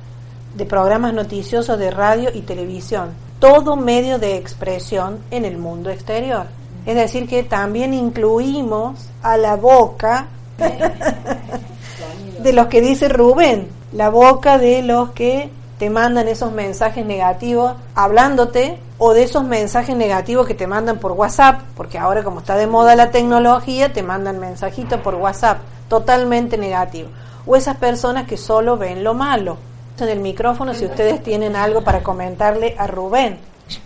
[0.55, 6.47] de programas noticiosos de radio y televisión, todo medio de expresión en el mundo exterior.
[6.85, 10.27] Es decir, que también incluimos a la boca
[12.43, 17.73] de los que dice Rubén, la boca de los que te mandan esos mensajes negativos
[17.95, 22.57] hablándote o de esos mensajes negativos que te mandan por WhatsApp, porque ahora como está
[22.57, 27.07] de moda la tecnología, te mandan mensajitos por WhatsApp, totalmente negativo.
[27.45, 29.57] O esas personas que solo ven lo malo.
[29.99, 33.37] En el micrófono, si ustedes tienen algo para comentarle a Rubén.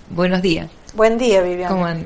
[0.10, 0.70] Buenos días.
[0.96, 1.98] Buen día, Viviana.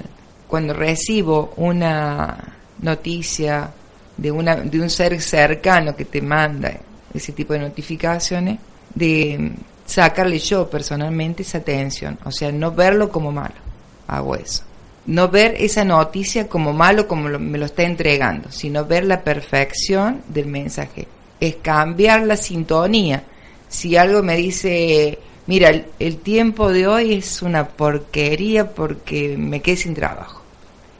[0.50, 2.38] Cuando recibo una
[2.82, 3.69] noticia
[4.17, 6.73] de, una, de un ser cercano que te manda
[7.13, 8.60] ese tipo de notificaciones,
[8.93, 9.52] de
[9.88, 13.56] sacarle yo personalmente esa atención, o sea, no verlo como malo,
[14.06, 14.63] hago eso.
[15.08, 20.21] No ver esa noticia como malo como me lo está entregando, sino ver la perfección
[20.28, 21.08] del mensaje.
[21.39, 23.23] Es cambiar la sintonía.
[23.69, 29.62] Si algo me dice, mira, el, el tiempo de hoy es una porquería porque me
[29.62, 30.41] quedé sin trabajo.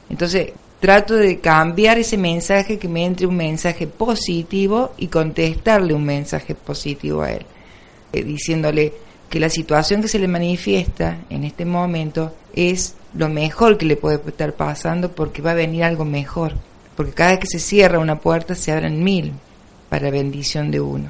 [0.08, 6.04] Entonces, trato de cambiar ese mensaje que me entre un mensaje positivo y contestarle un
[6.04, 7.44] mensaje positivo a él.
[8.12, 8.92] Eh, diciéndole
[9.28, 13.96] que la situación que se le manifiesta en este momento es lo mejor que le
[13.96, 16.54] puede estar pasando porque va a venir algo mejor.
[16.96, 19.32] Porque cada vez que se cierra una puerta se abren mil
[19.88, 21.08] para bendición de uno.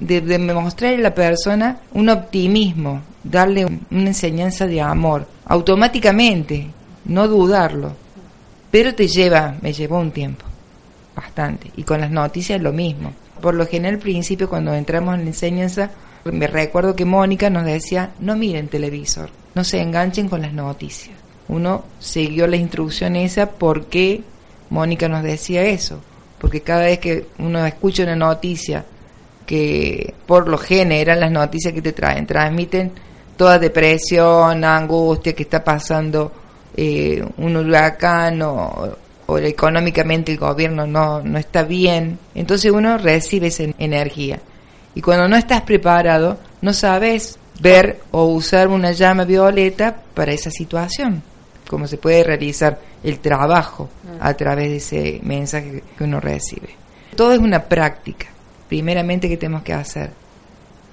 [0.00, 6.68] De, de mostrarle a la persona un optimismo, darle una enseñanza de amor, automáticamente,
[7.04, 7.94] no dudarlo.
[8.70, 10.44] Pero te lleva, me llevó un tiempo,
[11.14, 11.70] bastante.
[11.76, 13.12] Y con las noticias lo mismo.
[13.40, 15.90] Por lo general, al principio, cuando entramos en la enseñanza,
[16.24, 21.16] me recuerdo que Mónica nos decía, no miren televisor, no se enganchen con las noticias.
[21.48, 24.22] Uno siguió la instrucción esa porque
[24.70, 26.00] Mónica nos decía eso,
[26.38, 28.84] porque cada vez que uno escucha una noticia
[29.44, 32.92] que por lo general las noticias que te traen, transmiten
[33.36, 36.32] toda depresión, angustia que está pasando
[36.76, 43.48] eh, un huracán o, o, económicamente el gobierno no, no está bien, entonces uno recibe
[43.48, 44.40] esa energía.
[44.94, 50.50] Y cuando no estás preparado, no sabes ver o usar una llama violeta para esa
[50.50, 51.22] situación,
[51.68, 53.88] cómo se puede realizar el trabajo
[54.20, 56.70] a través de ese mensaje que uno recibe.
[57.16, 58.26] Todo es una práctica,
[58.68, 60.10] primeramente que tenemos que hacer,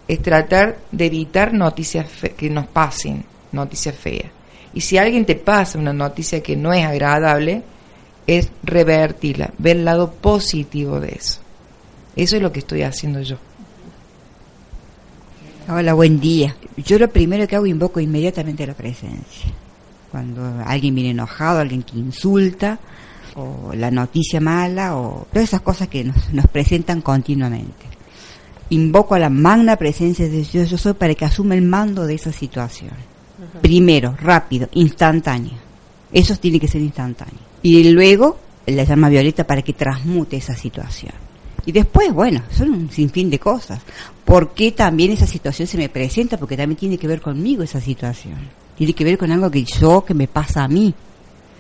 [0.07, 4.31] es tratar de evitar noticias que nos pasen, noticias feas.
[4.73, 7.63] Y si alguien te pasa una noticia que no es agradable,
[8.27, 11.41] es revertirla, ver el lado positivo de eso.
[12.15, 13.37] Eso es lo que estoy haciendo yo.
[15.71, 16.55] Hola, buen día.
[16.77, 19.51] Yo lo primero que hago invoco inmediatamente la presencia.
[20.11, 22.79] Cuando alguien viene enojado, alguien que insulta,
[23.35, 27.85] o la noticia mala, o todas esas cosas que nos, nos presentan continuamente.
[28.71, 32.15] Invoco a la magna presencia de Dios yo soy para que asuma el mando de
[32.15, 32.93] esa situación.
[33.37, 33.61] Uh -huh.
[33.61, 35.53] Primero, rápido, instantáneo.
[36.11, 37.41] Eso tiene que ser instantáneo.
[37.61, 41.28] Y luego la llama violeta para que transmute esa situación.
[41.69, 43.79] Y después, bueno, son un sinfín de cosas.
[44.25, 46.35] ¿Por qué también esa situación se me presenta?
[46.35, 48.39] Porque también tiene que ver conmigo esa situación.
[48.75, 50.91] Tiene que ver con algo que yo, que me pasa a mí.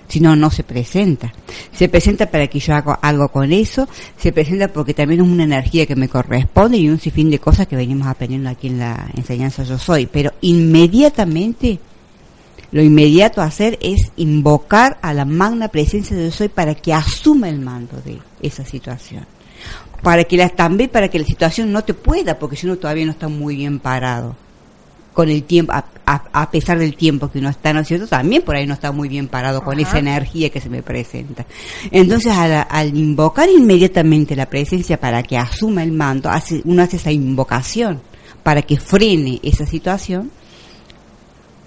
[0.07, 1.31] Si no, no se presenta.
[1.71, 3.87] Se presenta para que yo haga algo con eso.
[4.17, 7.67] Se presenta porque también es una energía que me corresponde y un sinfín de cosas
[7.67, 10.07] que venimos aprendiendo aquí en la enseñanza Yo Soy.
[10.07, 11.77] Pero inmediatamente,
[12.71, 16.95] lo inmediato a hacer es invocar a la magna presencia de Yo Soy para que
[16.95, 19.27] asuma el mando de esa situación
[20.01, 23.05] para que la, también para que la situación no te pueda, porque si uno todavía
[23.05, 24.35] no está muy bien parado
[25.13, 28.07] con el tiempo, a, a, a, pesar del tiempo que uno está, ¿no es cierto?
[28.07, 31.45] También por ahí no está muy bien parado con esa energía que se me presenta.
[31.91, 36.97] Entonces, al, al, invocar inmediatamente la presencia para que asuma el mando, hace, uno hace
[36.97, 38.01] esa invocación
[38.43, 40.31] para que frene esa situación,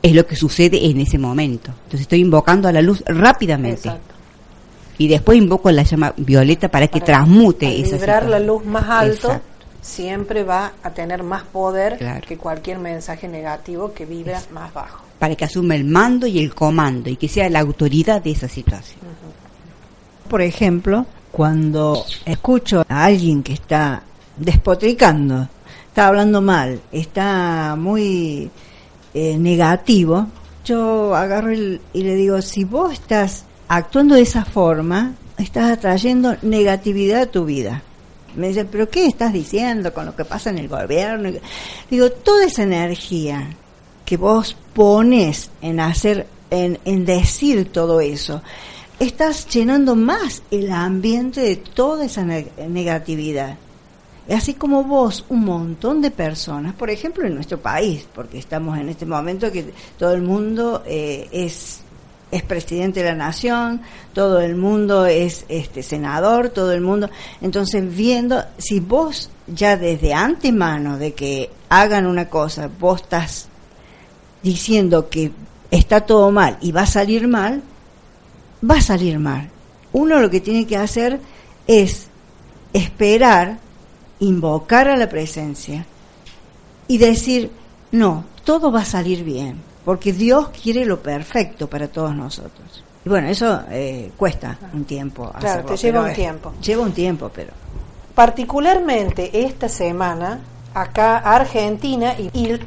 [0.01, 1.71] es lo que sucede en ese momento.
[1.71, 3.89] Entonces, estoy invocando a la luz rápidamente.
[3.89, 4.22] Exacto
[4.99, 8.89] y después invoco la llama violeta para que para transmute esa vibrar la luz más
[8.89, 9.67] alto Exacto.
[9.81, 12.27] siempre va a tener más poder claro.
[12.27, 14.55] que cualquier mensaje negativo que vibra Exacto.
[14.55, 18.23] más bajo para que asuma el mando y el comando y que sea la autoridad
[18.23, 20.31] de esa situación uh -huh.
[20.31, 24.03] por ejemplo cuando escucho a alguien que está
[24.37, 25.49] despotricando,
[25.89, 28.51] está hablando mal, está muy
[29.15, 30.27] eh, negativo,
[30.65, 33.47] yo agarro y le digo, si vos estás
[33.77, 37.83] actuando de esa forma, estás atrayendo negatividad a tu vida.
[38.37, 41.31] Me dice, pero ¿qué estás diciendo con lo que pasa en el gobierno?
[41.91, 43.49] Digo, toda esa energía
[44.05, 48.43] que vos pones en hacer, en, decir todo eso,
[48.99, 53.57] estás llenando más el ambiente de toda esa negatividad.
[54.31, 58.91] Así como vos, un montón de personas, por ejemplo en nuestro país, porque estamos en
[58.91, 61.81] este momento que todo el mundo eh, es
[62.33, 63.83] es presidente de la nación,
[64.15, 67.11] todo el mundo es este senador, todo el mundo.
[67.43, 73.49] Entonces, viendo si vos ya desde antemano de que hagan una cosa, vos estás
[74.43, 75.31] diciendo que
[75.71, 77.63] está todo mal y va a salir mal,
[78.69, 79.51] va a salir mal.
[79.93, 81.21] Uno lo que tiene que hacer
[81.67, 82.07] es
[82.73, 83.59] esperar,
[84.21, 85.85] invocar a la presencia
[86.89, 87.51] y decir,
[87.91, 92.85] no, todo va a salir bien, porque Dios quiere lo perfecto para todos nosotros.
[93.05, 95.33] Y bueno, eso eh, cuesta un tiempo.
[95.39, 96.53] Claro, te lleva un tiempo.
[96.63, 97.53] Lleva un tiempo, pero...
[98.15, 100.41] Particularmente esta semana,
[100.75, 102.61] acá Argentina y, y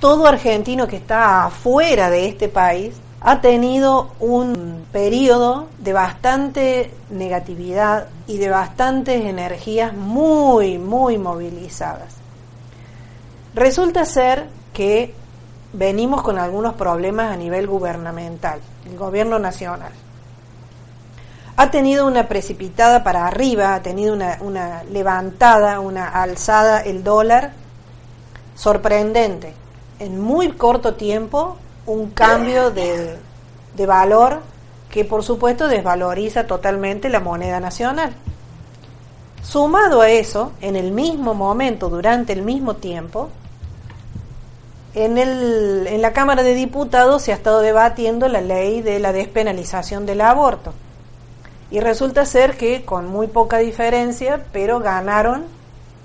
[0.00, 8.08] todo argentino que está afuera de este país ha tenido un periodo de bastante negatividad
[8.26, 12.14] y de bastantes energías muy, muy movilizadas.
[13.54, 15.14] Resulta ser que
[15.72, 19.92] venimos con algunos problemas a nivel gubernamental, el gobierno nacional.
[21.56, 27.52] Ha tenido una precipitada para arriba, ha tenido una, una levantada, una alzada el dólar
[28.54, 29.54] sorprendente.
[29.98, 31.56] En muy corto tiempo
[31.86, 33.18] un cambio de,
[33.74, 34.40] de valor
[34.90, 38.14] que por supuesto desvaloriza totalmente la moneda nacional.
[39.42, 43.30] Sumado a eso, en el mismo momento, durante el mismo tiempo,
[44.94, 49.12] en, el, en la Cámara de Diputados se ha estado debatiendo la ley de la
[49.12, 50.72] despenalización del aborto.
[51.70, 55.44] Y resulta ser que con muy poca diferencia, pero ganaron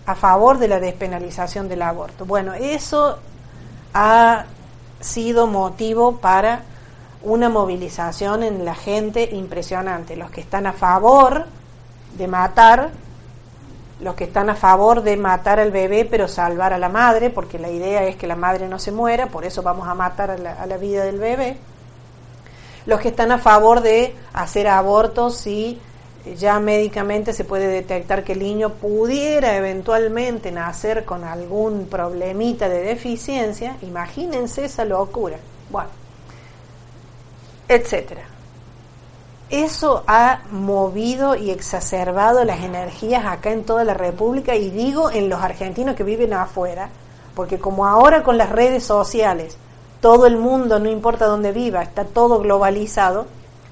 [0.05, 2.25] a favor de la despenalización del aborto.
[2.25, 3.17] Bueno, eso
[3.93, 4.45] ha
[4.99, 6.63] sido motivo para
[7.21, 10.17] una movilización en la gente impresionante.
[10.17, 11.45] Los que están a favor
[12.17, 12.89] de matar,
[14.03, 17.57] los que están a favor de matar al bebé pero salvar a la madre, porque
[17.57, 20.37] la idea es que la madre no se muera, por eso vamos a matar a
[20.37, 21.57] la, vida del bebé.
[22.85, 25.79] Los que están a favor de hacer abortos si
[26.37, 32.81] ya médicamente se puede detectar que el niño pudiera eventualmente nacer con algún problemita de
[32.81, 35.37] deficiencia, imagínense esa locura.
[35.69, 35.89] Bueno,
[37.69, 38.32] etcétera.
[39.53, 45.29] Eso ha movido y exacerbado las energías acá en toda la República y digo en
[45.29, 46.89] los argentinos que viven afuera,
[47.35, 49.55] porque como ahora con las redes sociales
[50.01, 53.27] todo el mundo, no importa dónde viva, está todo globalizado,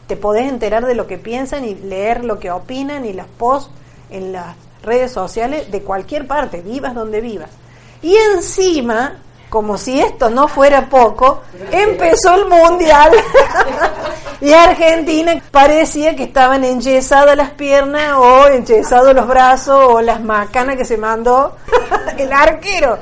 [0.05, 3.71] te podés enterar de lo que piensan y leer lo que opinan y los posts
[4.11, 7.49] en las redes sociales de cualquier parte, vivas donde vivas.
[8.03, 9.15] Y encima,
[9.51, 11.41] como si esto no fuera poco,
[11.73, 13.11] empezó el mundial
[14.41, 20.77] y Argentina parecía que estaban enyesadas las piernas o enyesados los brazos o las macanas
[20.77, 21.57] que se mandó
[22.17, 22.97] el arquero.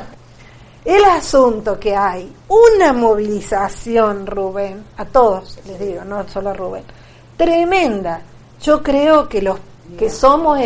[0.84, 6.84] El asunto que hay, una movilización, Rubén, a todos les digo, no solo a Rubén,
[7.38, 8.22] tremenda.
[8.60, 9.60] Yo creo que los
[10.00, 10.58] que somos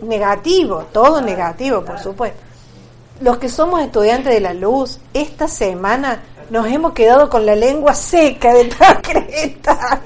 [0.00, 2.45] negativos, todo negativo, por supuesto,
[3.20, 7.94] los que somos estudiantes de la luz, esta semana nos hemos quedado con la lengua
[7.94, 8.68] seca de
[9.02, 10.00] creta,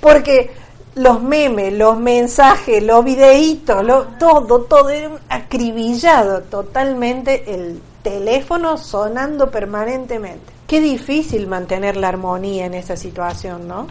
[0.00, 0.50] porque
[0.94, 9.50] los memes, los mensajes, los videitos, lo, todo, todo era acribillado totalmente el teléfono sonando
[9.50, 10.52] permanentemente.
[10.66, 13.86] Qué difícil mantener la armonía en esa situación, ¿no?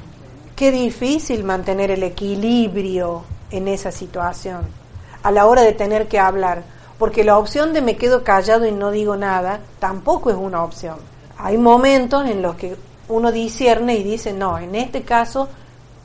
[0.56, 4.82] Qué difícil mantener el equilibrio en esa situación
[5.24, 6.64] a la hora de tener que hablar,
[7.02, 10.98] porque la opción de me quedo callado y no digo nada tampoco es una opción.
[11.36, 12.76] Hay momentos en los que
[13.10, 15.48] uno discierne y dice, no, en este caso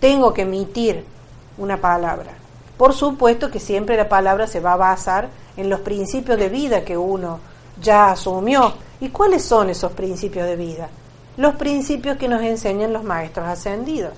[0.00, 1.04] tengo que emitir
[1.58, 2.32] una palabra.
[2.78, 5.28] Por supuesto que siempre la palabra se va a basar
[5.58, 7.40] en los principios de vida que uno
[7.78, 8.72] ya asumió.
[8.98, 10.88] ¿Y cuáles son esos principios de vida?
[11.36, 14.14] Los principios que nos enseñan los maestros ascendidos.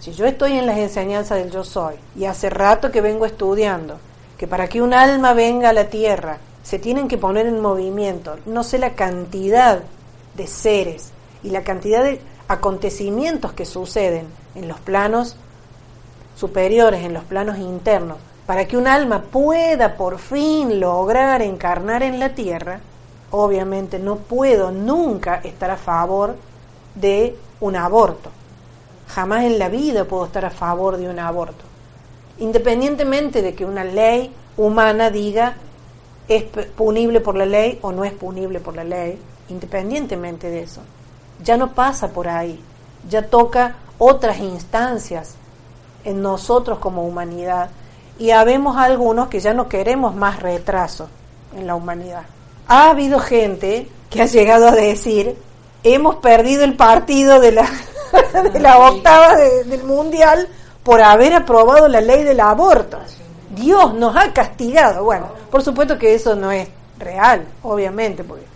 [0.00, 3.98] Si yo estoy en las enseñanzas del yo soy y hace rato que vengo estudiando
[4.38, 8.38] que para que un alma venga a la tierra se tienen que poner en movimiento,
[8.46, 9.82] no sé la cantidad
[10.34, 11.10] de seres
[11.42, 15.36] y la cantidad de acontecimientos que suceden en los planos
[16.36, 22.20] superiores, en los planos internos, para que un alma pueda por fin lograr encarnar en
[22.20, 22.80] la tierra,
[23.30, 26.36] obviamente no puedo nunca estar a favor
[26.94, 28.30] de un aborto.
[29.08, 31.67] Jamás en la vida puedo estar a favor de un aborto.
[32.38, 35.56] Independientemente de que una ley humana diga
[36.28, 39.18] es punible por la ley o no es punible por la ley,
[39.48, 40.82] independientemente de eso.
[41.42, 42.60] Ya no pasa por ahí,
[43.08, 45.36] ya toca otras instancias
[46.04, 47.70] en nosotros como humanidad
[48.18, 51.08] y habemos algunos que ya no queremos más retraso
[51.56, 52.24] en la humanidad.
[52.66, 55.36] Ha habido gente que ha llegado a decir,
[55.82, 57.70] hemos perdido el partido de la,
[58.52, 60.48] de la octava del mundial
[60.88, 62.96] por haber aprobado la ley del aborto.
[63.50, 65.04] Dios nos ha castigado.
[65.04, 66.66] Bueno, por supuesto que eso no es
[66.98, 68.46] real, obviamente, porque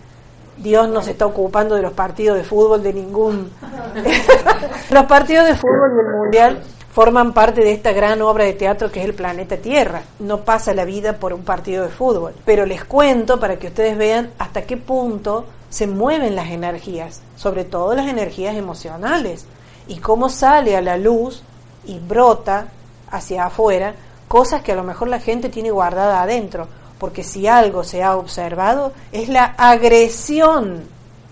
[0.57, 3.51] Dios no se está ocupando de los partidos de fútbol de ningún...
[4.89, 9.01] los partidos de fútbol del mundial forman parte de esta gran obra de teatro que
[9.01, 10.01] es el planeta Tierra.
[10.17, 12.33] No pasa la vida por un partido de fútbol.
[12.45, 17.63] Pero les cuento para que ustedes vean hasta qué punto se mueven las energías, sobre
[17.63, 19.45] todo las energías emocionales,
[19.87, 21.43] y cómo sale a la luz
[21.85, 22.67] y brota
[23.09, 23.93] hacia afuera
[24.27, 26.67] cosas que a lo mejor la gente tiene guardada adentro,
[26.97, 30.83] porque si algo se ha observado es la agresión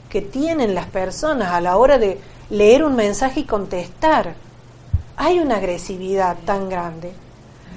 [0.09, 4.35] que tienen las personas a la hora de leer un mensaje y contestar
[5.17, 7.11] hay una agresividad tan grande,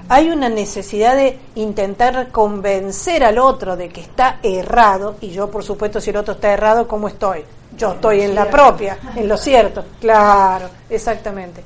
[0.08, 5.62] hay una necesidad de intentar convencer al otro de que está errado, y yo por
[5.62, 7.44] supuesto si el otro está errado, ¿cómo estoy?
[7.76, 11.62] Yo estoy en la propia, en lo cierto, claro, exactamente.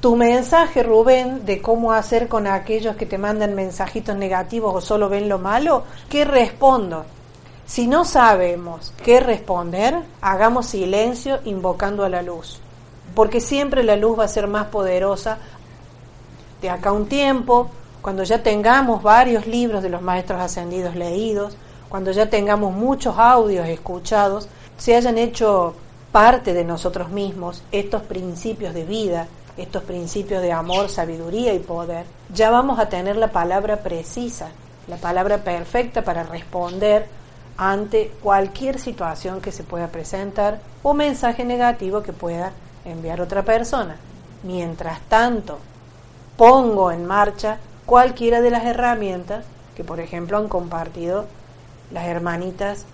[0.00, 5.08] Tu mensaje, Rubén, de cómo hacer con aquellos que te mandan mensajitos negativos o solo
[5.08, 7.04] ven lo malo, ¿qué respondo?
[7.64, 12.60] Si no sabemos qué responder, hagamos silencio invocando a la luz
[13.16, 15.38] porque siempre la luz va a ser más poderosa
[16.60, 17.70] de acá un tiempo,
[18.02, 21.56] cuando ya tengamos varios libros de los maestros ascendidos leídos,
[21.88, 25.74] cuando ya tengamos muchos audios escuchados, se hayan hecho
[26.12, 32.06] parte de nosotros mismos estos principios de vida, estos principios de amor, sabiduría y poder,
[32.32, 34.48] ya vamos a tener la palabra precisa,
[34.88, 37.06] la palabra perfecta para responder
[37.56, 42.52] ante cualquier situación que se pueda presentar o mensaje negativo que pueda
[42.84, 43.96] enviar otra persona.
[44.42, 45.58] Mientras tanto,
[46.36, 49.44] pongo en marcha cualquiera de las herramientas
[49.74, 51.26] que, por ejemplo, han compartido
[51.90, 52.84] las hermanitas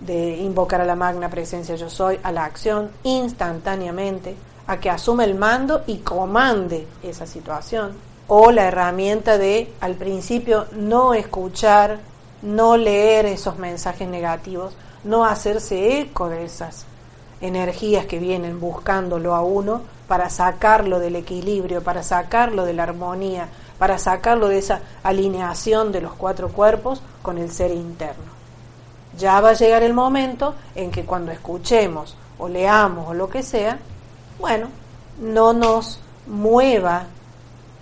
[0.00, 4.36] de invocar a la magna presencia yo soy a la acción instantáneamente,
[4.66, 7.92] a que asume el mando y comande esa situación.
[8.26, 11.98] O la herramienta de al principio no escuchar,
[12.42, 16.86] no leer esos mensajes negativos, no hacerse eco de esas
[17.40, 23.48] energías que vienen buscándolo a uno para sacarlo del equilibrio, para sacarlo de la armonía,
[23.78, 28.32] para sacarlo de esa alineación de los cuatro cuerpos con el ser interno.
[29.18, 33.42] Ya va a llegar el momento en que cuando escuchemos o leamos o lo que
[33.42, 33.78] sea,
[34.38, 34.68] bueno,
[35.20, 37.06] no nos mueva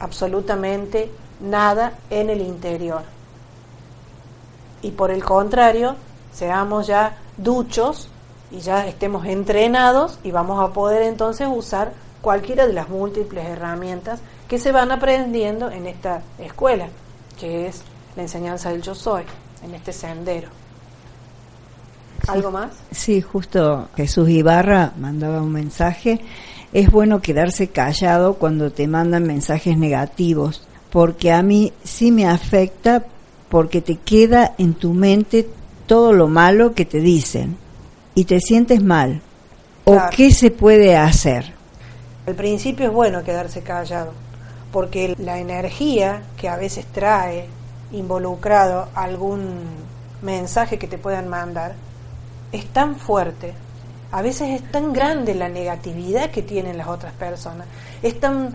[0.01, 3.03] absolutamente nada en el interior.
[4.83, 5.97] Y por el contrario,
[6.33, 8.09] seamos ya duchos
[8.51, 14.21] y ya estemos entrenados y vamos a poder entonces usar cualquiera de las múltiples herramientas
[14.49, 16.89] que se van aprendiendo en esta escuela,
[17.39, 17.83] que es
[18.17, 19.25] la enseñanza del yo soy,
[19.63, 20.49] en este sendero.
[22.29, 22.71] ¿Algo más?
[22.91, 26.21] Sí, justo Jesús Ibarra mandaba un mensaje.
[26.73, 33.05] Es bueno quedarse callado cuando te mandan mensajes negativos, porque a mí sí me afecta
[33.49, 35.49] porque te queda en tu mente
[35.87, 37.59] todo lo malo que te dicen
[38.15, 39.21] y te sientes mal,
[39.85, 41.53] ¿o qué se puede hacer?
[42.27, 44.13] Al principio es bueno quedarse callado,
[44.71, 47.47] porque la energía que a veces trae
[47.93, 49.61] involucrado algún
[50.23, 51.75] mensaje que te puedan mandar
[52.53, 53.55] es tan fuerte,
[54.13, 57.67] a veces es tan grande la negatividad que tienen las otras personas,
[58.03, 58.55] es tan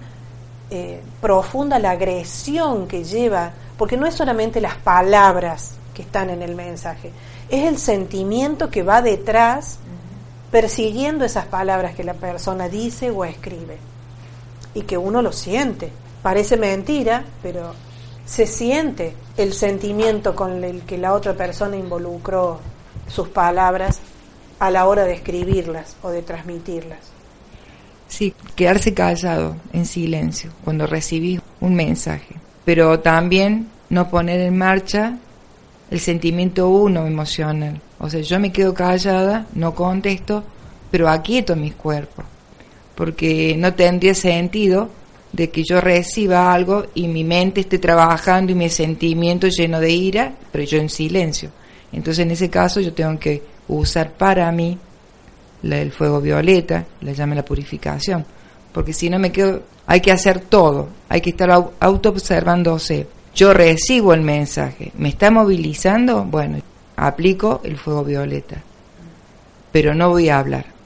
[0.69, 6.43] eh, profunda la agresión que lleva, porque no es solamente las palabras que están en
[6.43, 7.11] el mensaje,
[7.49, 9.79] es el sentimiento que va detrás
[10.51, 13.77] persiguiendo esas palabras que la persona dice o escribe
[14.73, 15.91] y que uno lo siente.
[16.21, 17.73] Parece mentira, pero
[18.25, 22.59] se siente el sentimiento con el que la otra persona involucró
[23.07, 23.99] sus palabras
[24.59, 26.99] a la hora de escribirlas o de transmitirlas.
[28.07, 35.17] Sí, quedarse callado, en silencio, cuando recibís un mensaje, pero también no poner en marcha
[35.91, 37.81] el sentimiento uno emocional.
[37.99, 40.43] O sea, yo me quedo callada, no contesto,
[40.91, 42.25] pero aquieto mis cuerpos.
[42.95, 44.89] Porque no tendría sentido
[45.31, 49.91] de que yo reciba algo y mi mente esté trabajando y mi sentimiento lleno de
[49.91, 51.51] ira, pero yo en silencio.
[51.91, 54.77] Entonces en ese caso yo tengo que usar para mí
[55.63, 58.25] el fuego violeta, la llama la purificación,
[58.71, 63.07] porque si no me quedo, hay que hacer todo, hay que estar auto observándose.
[63.33, 66.59] Yo recibo el mensaje, me está movilizando, bueno,
[66.95, 68.61] aplico el fuego violeta,
[69.71, 70.77] pero no voy a hablar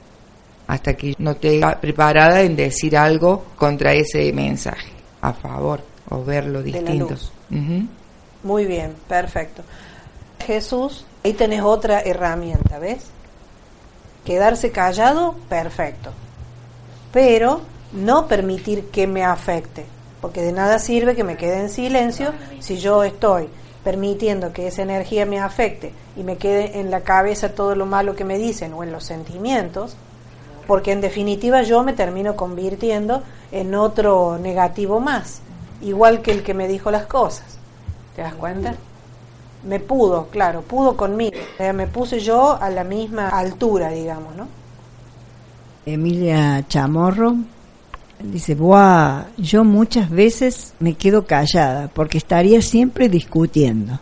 [0.66, 6.62] hasta que no esté preparada en decir algo contra ese mensaje, a favor o verlo
[6.62, 7.14] distinto.
[8.42, 9.62] Muy bien, perfecto.
[10.42, 13.04] Jesús, ahí tenés otra herramienta, ¿ves?
[14.24, 16.10] Quedarse callado, perfecto.
[17.12, 17.62] Pero
[17.92, 19.84] no permitir que me afecte,
[20.20, 23.48] porque de nada sirve que me quede en silencio si yo estoy
[23.84, 28.14] permitiendo que esa energía me afecte y me quede en la cabeza todo lo malo
[28.14, 29.96] que me dicen o en los sentimientos,
[30.66, 35.40] porque en definitiva yo me termino convirtiendo en otro negativo más,
[35.80, 37.58] igual que el que me dijo las cosas.
[38.14, 38.74] ¿Te das cuenta?
[39.64, 41.36] Me pudo, claro, pudo conmigo.
[41.74, 44.48] me puse yo a la misma altura, digamos, ¿no?
[45.84, 47.36] Emilia Chamorro
[48.22, 53.98] dice, Buah, yo muchas veces me quedo callada porque estaría siempre discutiendo.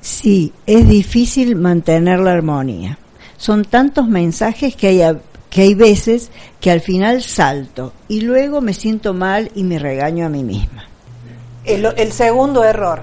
[0.00, 2.98] Sí, es difícil mantener la armonía.
[3.36, 5.18] Son tantos mensajes que hay
[5.50, 6.30] que hay veces
[6.60, 10.84] que al final salto y luego me siento mal y me regaño a mí misma.
[11.64, 13.02] El, segundo error.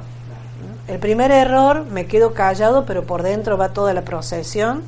[0.88, 4.84] El primer error, me quedo callado, pero por dentro va toda la procesión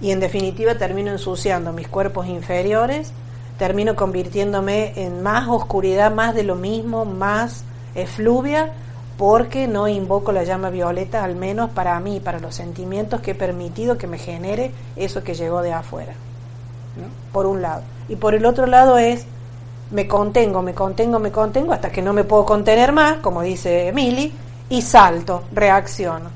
[0.00, 3.12] y en definitiva termino ensuciando mis cuerpos inferiores,
[3.58, 8.72] termino convirtiéndome en más oscuridad, más de lo mismo, más efluvia,
[9.16, 13.34] porque no invoco la llama violeta, al menos para mí, para los sentimientos que he
[13.34, 16.12] permitido que me genere eso que llegó de afuera
[17.32, 17.82] por un lado.
[18.08, 19.26] Y por el otro lado es,
[19.90, 23.88] me contengo, me contengo, me contengo, hasta que no me puedo contener más, como dice
[23.88, 24.32] Emily,
[24.68, 26.30] y salto, reacciono.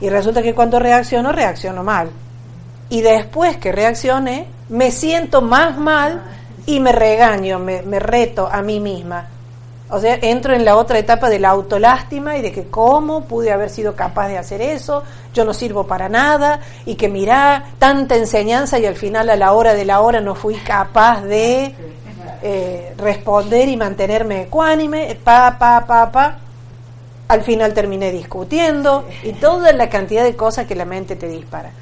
[0.00, 2.10] Y resulta que cuando reacciono, reacciono mal.
[2.88, 6.22] Y después que reaccione, me siento más mal
[6.66, 9.28] y me regaño, me, me reto a mí misma.
[9.88, 13.52] O sea, entro en la otra etapa de la autolástima y de que cómo pude
[13.52, 18.16] haber sido capaz de hacer eso, yo no sirvo para nada y que mirá tanta
[18.16, 21.72] enseñanza y al final a la hora de la hora no fui capaz de
[22.42, 26.38] eh, responder y mantenerme ecuánime, pa, pa, pa, pa.
[27.28, 31.72] Al final terminé discutiendo y toda la cantidad de cosas que la mente te dispara.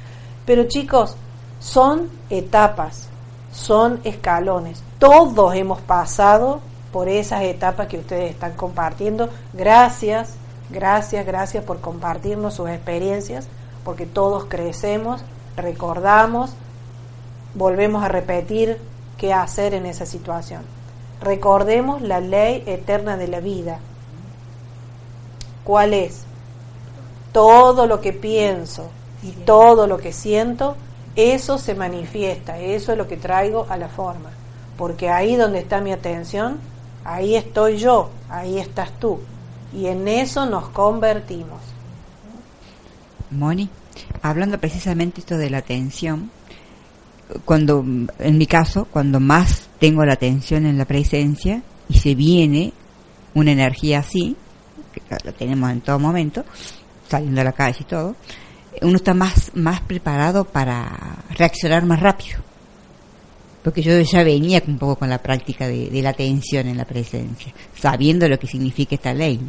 [0.45, 1.15] Pero chicos,
[1.59, 3.09] son etapas,
[3.51, 4.83] son escalones.
[4.99, 9.29] Todos hemos pasado por esas etapas que ustedes están compartiendo.
[9.53, 10.35] Gracias,
[10.69, 13.47] gracias, gracias por compartirnos sus experiencias,
[13.83, 15.21] porque todos crecemos,
[15.57, 16.53] recordamos,
[17.53, 18.79] volvemos a repetir
[19.17, 20.61] qué hacer en esa situación.
[21.21, 23.79] Recordemos la ley eterna de la vida.
[25.65, 26.23] ¿Cuál es?
[27.33, 28.89] Todo lo que pienso
[29.21, 30.77] y todo lo que siento,
[31.17, 34.29] eso se manifiesta, eso es lo que traigo a la forma.
[34.77, 36.59] Porque ahí donde está mi atención,
[37.05, 39.19] Ahí estoy yo, ahí estás tú.
[39.71, 41.61] Y en eso nos convertimos.
[43.29, 43.69] Moni,
[44.23, 46.31] hablando precisamente esto de la atención,
[47.45, 47.85] cuando,
[48.19, 52.73] en mi caso, cuando más tengo la atención en la presencia y se viene
[53.35, 54.35] una energía así,
[55.01, 56.45] que la tenemos en todo momento,
[57.07, 58.15] saliendo a la calle y todo,
[58.81, 60.89] uno está más, más preparado para
[61.37, 62.39] reaccionar más rápido
[63.65, 67.51] porque yo ya venía un poco con la práctica de, la atención en la presencia,
[67.75, 69.39] sabiendo lo que significa esta ley.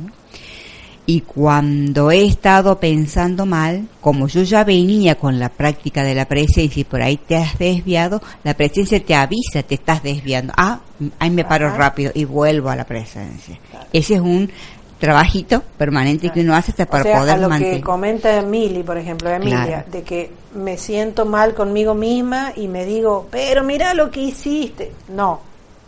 [1.04, 6.24] Y cuando he estado pensando mal, como yo ya venía con la práctica de la
[6.24, 10.54] presencia y por ahí te has desviado, la presencia te avisa, te estás desviando.
[10.56, 10.80] Ah,
[11.18, 13.60] ahí me paro rápido y vuelvo a la presencia.
[13.92, 14.50] Ese es un
[14.98, 19.30] trabajito permanente que uno hace hasta para poder a lo que comenta Emily, por ejemplo,
[19.30, 24.20] Emilia, de que me siento mal conmigo misma y me digo, pero mira lo que
[24.20, 24.92] hiciste.
[25.08, 25.40] No,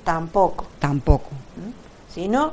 [0.04, 0.66] tampoco.
[0.78, 1.30] Tampoco.
[1.56, 2.12] ¿Mm?
[2.14, 2.52] Sino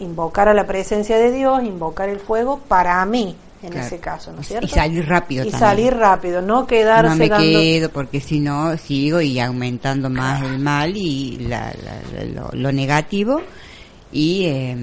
[0.00, 4.42] invocar a la presencia de Dios, invocar el fuego para mí, en ese caso, ¿no
[4.42, 4.66] es cierto?
[4.66, 9.20] Y salir rápido Y salir rápido, no quedarse No me quedo porque si no sigo
[9.22, 11.72] y aumentando más el mal y la,
[12.52, 13.40] lo negativo
[14.12, 14.76] y eh,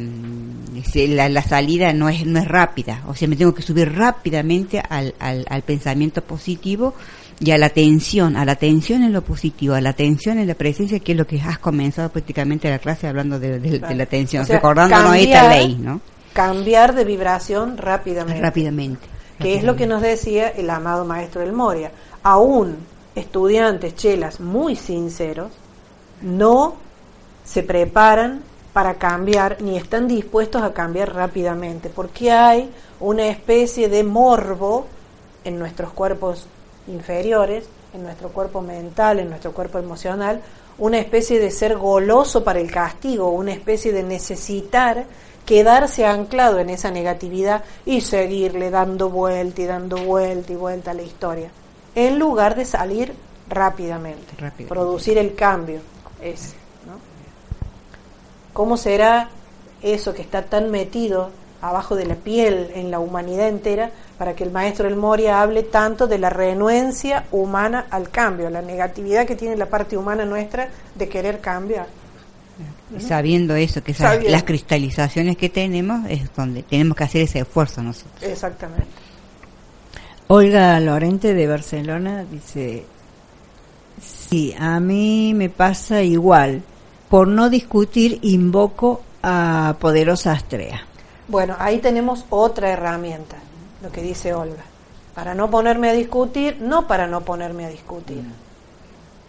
[1.07, 3.03] la, la, salida no es no es rápida.
[3.07, 6.93] O sea me tengo que subir rápidamente al, al, al, pensamiento positivo
[7.39, 10.53] y a la atención a la atención en lo positivo a la atención en la
[10.53, 14.45] presencia que es lo que has comenzado prácticamente la clase hablando de, de, la atención
[14.45, 15.99] recordándonos esta ley no
[16.33, 18.39] cambiar de vibración rápidamente.
[18.41, 21.91] Rápidamente que es lo que nos decía el amado maestro del Moria.
[22.23, 22.77] Aún
[23.15, 25.51] estudiantes chelas muy sinceros
[26.21, 26.75] no
[27.43, 28.41] se preparan
[28.73, 34.87] para cambiar ni están dispuestos a cambiar rápidamente, porque hay una especie de morbo
[35.43, 36.47] en nuestros cuerpos
[36.87, 40.41] inferiores, en nuestro cuerpo mental, en nuestro cuerpo emocional,
[40.79, 45.05] una especie de ser goloso para el castigo, una especie de necesitar
[45.45, 50.93] quedarse anclado en esa negatividad y seguirle dando vuelta y dando vuelta y vuelta a
[50.95, 51.49] la historia,
[51.93, 53.13] en lugar de salir
[53.49, 54.33] rápidamente,
[54.67, 55.81] producir el cambio
[56.21, 56.62] ese.
[58.53, 59.29] ¿Cómo será
[59.81, 61.31] eso que está tan metido
[61.61, 65.63] abajo de la piel en la humanidad entera para que el maestro El Moria hable
[65.63, 70.69] tanto de la renuencia humana al cambio, la negatividad que tiene la parte humana nuestra
[70.95, 71.87] de querer cambiar?
[72.99, 73.95] sabiendo eso, que
[74.29, 78.21] las cristalizaciones que tenemos es donde tenemos que hacer ese esfuerzo nosotros.
[78.21, 78.85] Exactamente.
[80.27, 82.85] Olga Lorente de Barcelona dice,
[84.01, 86.61] sí, a mí me pasa igual.
[87.13, 90.81] Por no discutir, invoco a Poderosa Astrea.
[91.27, 93.37] Bueno, ahí tenemos otra herramienta,
[93.83, 94.63] lo que dice Olga.
[95.13, 98.23] Para no ponerme a discutir, no para no ponerme a discutir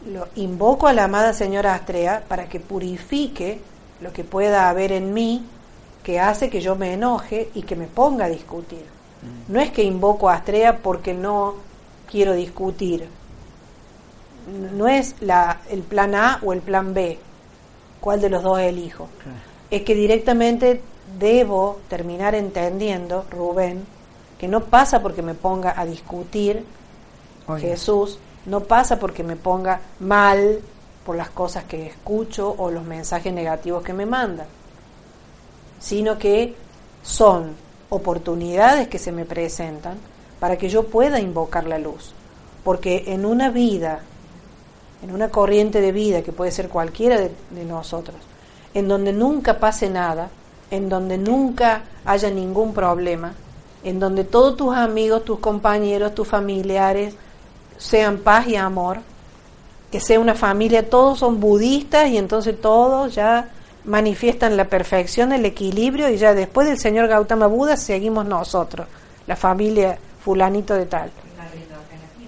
[0.06, 3.60] lo invoco a la amada señora Astrea para que purifique
[4.00, 5.44] lo que pueda haber en mí
[6.02, 8.84] que hace que yo me enoje y que me ponga a discutir.
[9.48, 11.54] No es que invoco a Astrea porque no
[12.10, 13.08] quiero discutir.
[14.74, 17.18] No es la, el plan A o el plan B.
[18.04, 19.08] ¿Cuál de los dos elijo?
[19.70, 20.82] Es que directamente
[21.18, 23.86] debo terminar entendiendo, Rubén,
[24.38, 26.66] que no pasa porque me ponga a discutir
[27.58, 30.60] Jesús, no pasa porque me ponga mal
[31.06, 34.48] por las cosas que escucho o los mensajes negativos que me mandan,
[35.80, 36.54] sino que
[37.02, 37.54] son
[37.88, 39.96] oportunidades que se me presentan
[40.40, 42.12] para que yo pueda invocar la luz.
[42.64, 44.02] Porque en una vida,
[45.04, 48.16] en una corriente de vida que puede ser cualquiera de, nosotros,
[48.72, 50.30] en donde nunca pase nada,
[50.70, 53.34] en donde nunca haya ningún problema,
[53.84, 57.14] en donde todos tus amigos, tus compañeros, tus familiares,
[57.76, 59.00] sean paz y amor,
[59.92, 63.50] que sea una familia, todos son budistas y entonces todos ya
[63.84, 68.86] manifiestan la perfección, el equilibrio y ya después del señor Gautama Buda seguimos nosotros,
[69.26, 71.10] la familia fulanito de tal.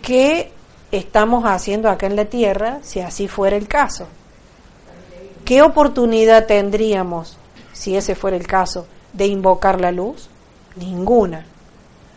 [0.03, 0.53] ¿Qué
[0.93, 4.07] estamos haciendo acá en la tierra si así fuera el caso?
[5.45, 7.39] ¿Qué oportunidad tendríamos,
[7.73, 10.29] si ese fuera el caso, de invocar la luz?
[10.75, 11.47] Ninguna.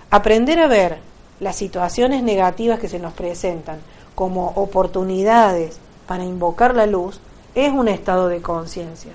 [0.09, 0.97] Aprender a ver
[1.39, 3.79] las situaciones negativas que se nos presentan
[4.15, 7.19] como oportunidades para invocar la luz
[7.55, 9.11] es un estado de conciencia.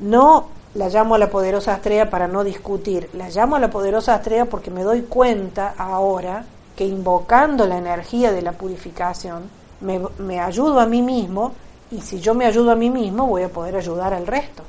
[0.00, 4.16] No la llamo a la poderosa estrella para no discutir, la llamo a la poderosa
[4.16, 6.44] estrella porque me doy cuenta ahora
[6.80, 9.42] que invocando la energía de la purificación
[9.82, 11.52] me, me ayudo a mí mismo
[11.90, 14.62] y si yo me ayudo a mí mismo voy a poder ayudar al resto.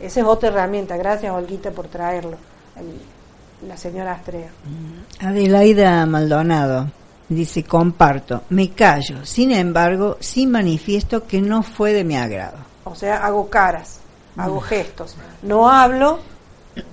[0.00, 0.96] Esa es otra herramienta.
[0.96, 2.36] Gracias, Olguita, por traerlo
[3.68, 4.50] la señora Astrea.
[5.20, 6.90] Adelaida Maldonado
[7.28, 12.58] dice, comparto, me callo, sin embargo, sí manifiesto que no fue de mi agrado.
[12.82, 14.00] O sea, hago caras,
[14.36, 15.14] hago gestos.
[15.44, 16.18] No hablo,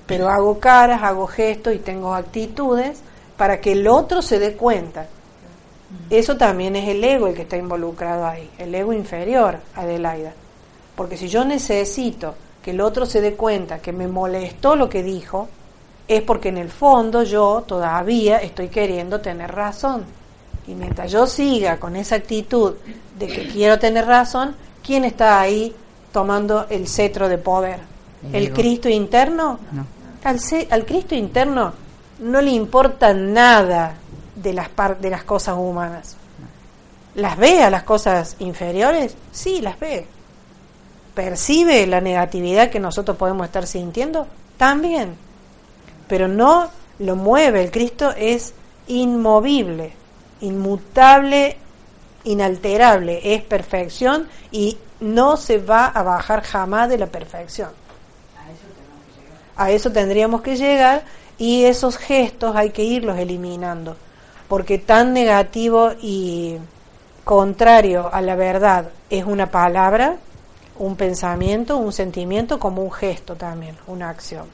[0.06, 3.02] pero hago caras, hago gestos y tengo actitudes
[3.42, 5.08] para que el otro se dé cuenta.
[6.12, 10.32] Eso también es el ego el que está involucrado ahí, el ego inferior, Adelaida.
[10.96, 15.02] Porque si yo necesito que el otro se dé cuenta que me molestó lo que
[15.02, 15.50] dijo,
[16.08, 20.06] es porque en el fondo yo todavía estoy queriendo tener razón.
[20.68, 22.76] Y mientras yo siga con esa actitud
[23.18, 25.74] de que quiero tener razón, ¿quién está ahí
[26.14, 27.80] tomando el cetro de poder?
[28.34, 29.58] ¿El Cristo interno?
[30.24, 30.40] Al,
[30.70, 31.74] al, Cristo interno
[32.22, 33.96] no le importa nada
[34.36, 34.70] de las,
[35.00, 36.16] de las cosas humanas.
[37.16, 39.16] ¿Las ve a las cosas inferiores?
[39.32, 40.08] Sí, las ve.
[41.14, 44.28] ¿Percibe la negatividad que nosotros podemos estar sintiendo?
[44.58, 45.18] También
[46.12, 46.70] pero no
[47.00, 47.64] lo mueve.
[47.64, 48.54] El Cristo es
[48.88, 49.94] inmovible,
[50.42, 51.56] inmutable,
[52.26, 57.70] inalterable, es perfección y no se va a bajar jamás de la perfección.
[59.56, 61.04] A eso tendríamos que llegar
[61.38, 63.96] y esos gestos hay que irlos eliminando,
[64.48, 66.58] porque tan negativo y
[67.24, 70.18] contrario a la verdad es una palabra,
[70.78, 74.46] un pensamiento, un sentimiento como un gesto también, una acción.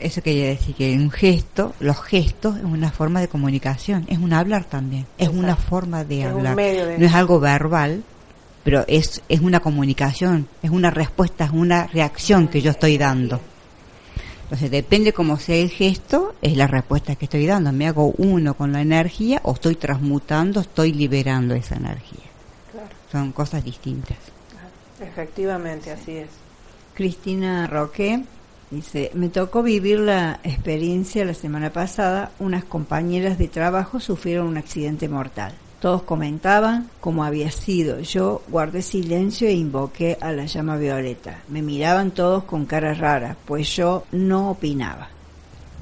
[0.00, 4.32] Eso quería decir que un gesto, los gestos es una forma de comunicación, es un
[4.32, 6.56] hablar también, es una forma de hablar.
[6.56, 8.04] No es algo verbal,
[8.62, 13.40] pero es, es una comunicación, es una respuesta, es una reacción que yo estoy dando.
[14.52, 17.72] Entonces, depende cómo sea el gesto, es la respuesta que estoy dando.
[17.72, 22.26] Me hago uno con la energía o estoy transmutando, estoy liberando esa energía.
[23.10, 24.18] Son cosas distintas.
[25.00, 26.28] Efectivamente, así es.
[26.92, 28.24] Cristina Roque
[28.70, 34.58] dice, me tocó vivir la experiencia la semana pasada, unas compañeras de trabajo sufrieron un
[34.58, 35.54] accidente mortal.
[35.82, 37.98] Todos comentaban cómo había sido.
[37.98, 41.40] Yo guardé silencio e invoqué a la llama violeta.
[41.48, 45.08] Me miraban todos con cara rara, pues yo no opinaba.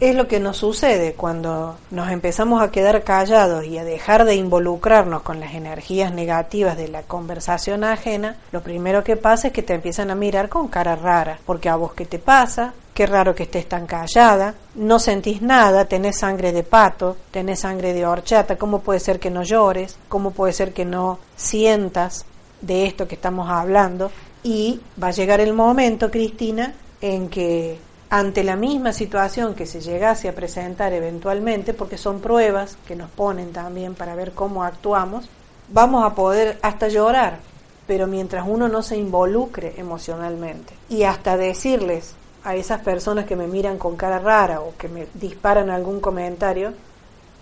[0.01, 4.37] Es lo que nos sucede cuando nos empezamos a quedar callados y a dejar de
[4.37, 9.63] involucrarnos con las energías negativas de la conversación ajena, lo primero que pasa es que
[9.63, 13.35] te empiezan a mirar con cara rara, porque a vos qué te pasa, qué raro
[13.35, 18.59] que estés tan callada, no sentís nada, tenés sangre de pato, tenés sangre de horchata,
[18.59, 19.97] ¿cómo puede ser que no llores?
[20.11, 22.27] ¿Cómo puede ser que no sientas
[22.61, 24.11] de esto que estamos hablando?
[24.43, 27.79] Y va a llegar el momento, Cristina, en que
[28.11, 33.09] ante la misma situación que se llegase a presentar eventualmente, porque son pruebas que nos
[33.09, 35.27] ponen también para ver cómo actuamos,
[35.69, 37.39] vamos a poder hasta llorar,
[37.87, 43.47] pero mientras uno no se involucre emocionalmente y hasta decirles a esas personas que me
[43.47, 46.73] miran con cara rara o que me disparan algún comentario,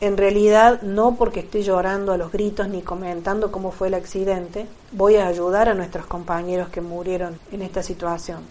[0.01, 4.66] en realidad no porque esté llorando a los gritos ni comentando cómo fue el accidente,
[4.92, 8.42] voy a ayudar a nuestros compañeros que murieron en esta situación.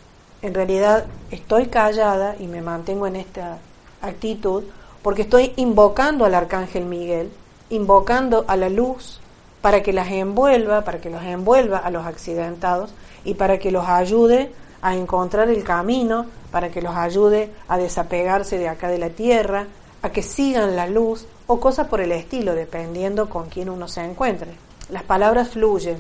[0.41, 3.60] En realidad estoy callada y me mantengo en esta
[4.02, 4.64] actitud
[5.02, 7.32] porque estoy invocando al arcángel Miguel,
[7.70, 9.22] invocando a la luz
[9.62, 12.93] para que las envuelva, para que los envuelva a los accidentados
[13.24, 14.52] y para que los ayude
[14.82, 19.68] a encontrar el camino, para que los ayude a desapegarse de acá de la tierra,
[20.02, 24.02] a que sigan la luz o cosas por el estilo, dependiendo con quién uno se
[24.04, 24.52] encuentre.
[24.90, 25.98] Las palabras fluyen,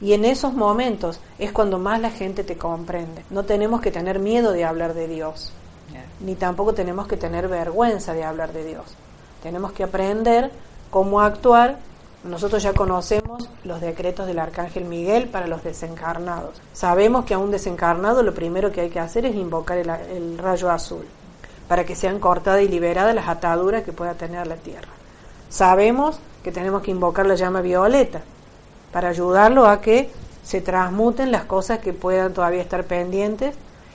[0.00, 3.24] y en esos momentos es cuando más la gente te comprende.
[3.30, 5.52] No tenemos que tener miedo de hablar de Dios,
[6.20, 8.84] ni tampoco tenemos que tener vergüenza de hablar de Dios.
[9.42, 10.50] Tenemos que aprender
[10.90, 11.78] cómo actuar.
[12.22, 16.60] Nosotros ya conocemos los decretos del Arcángel Miguel para los desencarnados.
[16.74, 20.36] Sabemos que a un desencarnado lo primero que hay que hacer es invocar el, el
[20.36, 21.06] rayo azul
[21.66, 24.88] para que sean cortadas y liberadas las ataduras que pueda tener la tierra.
[25.48, 28.20] Sabemos que tenemos que invocar la llama violeta
[28.92, 30.10] para ayudarlo a que
[30.42, 33.54] se transmuten las cosas que puedan todavía estar pendientes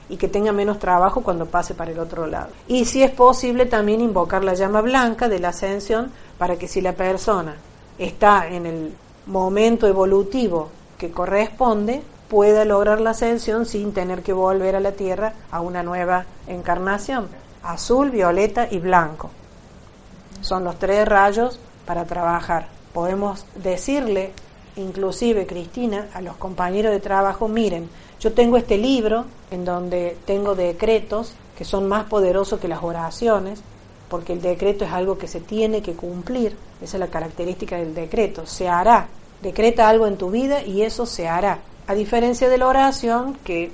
[0.10, 2.50] y que tenga menos trabajo cuando pase para el otro lado.
[2.68, 6.82] Y si es posible también invocar la llama blanca de la ascensión para que si
[6.82, 7.56] la persona
[7.98, 8.93] está en el
[9.26, 15.34] momento evolutivo que corresponde, pueda lograr la ascensión sin tener que volver a la Tierra
[15.52, 17.28] a una nueva encarnación.
[17.64, 19.30] Azul, violeta y blanco.
[20.41, 22.68] Son los tres rayos para trabajar.
[22.93, 24.34] Podemos decirle
[24.76, 27.89] inclusive Cristina, a los compañeros de trabajo, miren,
[28.20, 33.62] yo tengo este libro en donde tengo decretos que son más poderosos que las oraciones,
[34.16, 37.93] porque el decreto es algo que se tiene que cumplir, esa es la característica del
[37.93, 39.07] decreto, se hará,
[39.41, 43.74] decreta algo en tu vida y eso se hará, a diferencia de la oración que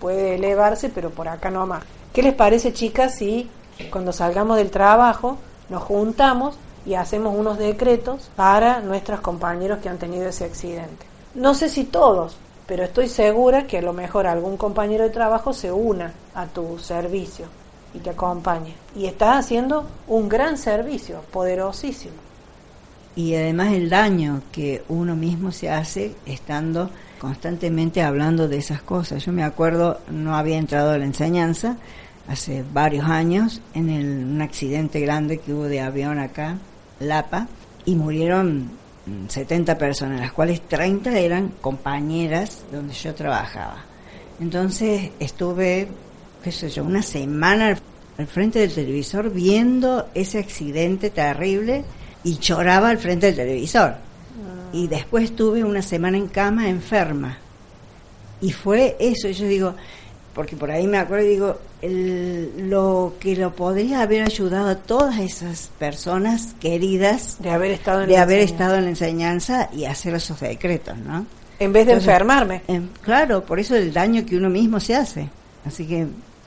[0.00, 1.84] puede elevarse, pero por acá no más.
[2.12, 3.48] ¿Qué les parece, chicas, si
[3.88, 9.98] cuando salgamos del trabajo nos juntamos y hacemos unos decretos para nuestros compañeros que han
[9.98, 11.06] tenido ese accidente.
[11.36, 15.52] No sé si todos, pero estoy segura que a lo mejor algún compañero de trabajo
[15.52, 17.46] se una a tu servicio
[17.96, 18.74] y te acompañe.
[18.94, 22.14] Y estás haciendo un gran servicio, poderosísimo.
[23.16, 29.24] Y además el daño que uno mismo se hace estando constantemente hablando de esas cosas.
[29.24, 31.76] Yo me acuerdo, no había entrado a la enseñanza
[32.28, 36.58] hace varios años en un accidente grande que hubo de avión acá
[37.00, 37.46] Lapa
[37.84, 38.70] y murieron
[39.28, 43.84] 70 personas, las cuales 30 eran compañeras donde yo trabajaba.
[44.40, 45.88] Entonces estuve,
[46.46, 47.76] qué sé yo, una semana
[48.18, 51.82] al frente del televisor viendo ese accidente terrible
[52.22, 53.96] y lloraba al frente del televisor.
[54.72, 57.36] Y después estuve una semana en cama enferma.
[58.40, 59.74] Y fue eso, yo digo,
[60.36, 65.18] porque por ahí me acuerdo y digo, lo que lo podría haber ayudado a todas
[65.18, 68.44] esas personas queridas de haber estado en, de la, haber enseñanza.
[68.44, 71.26] estado en la enseñanza y hacer esos decretos, ¿no?
[71.58, 72.62] En vez de Entonces, enfermarme.
[72.68, 75.28] em, claro, por eso el daño que uno mismo se hace.
[75.64, 76.06] Así que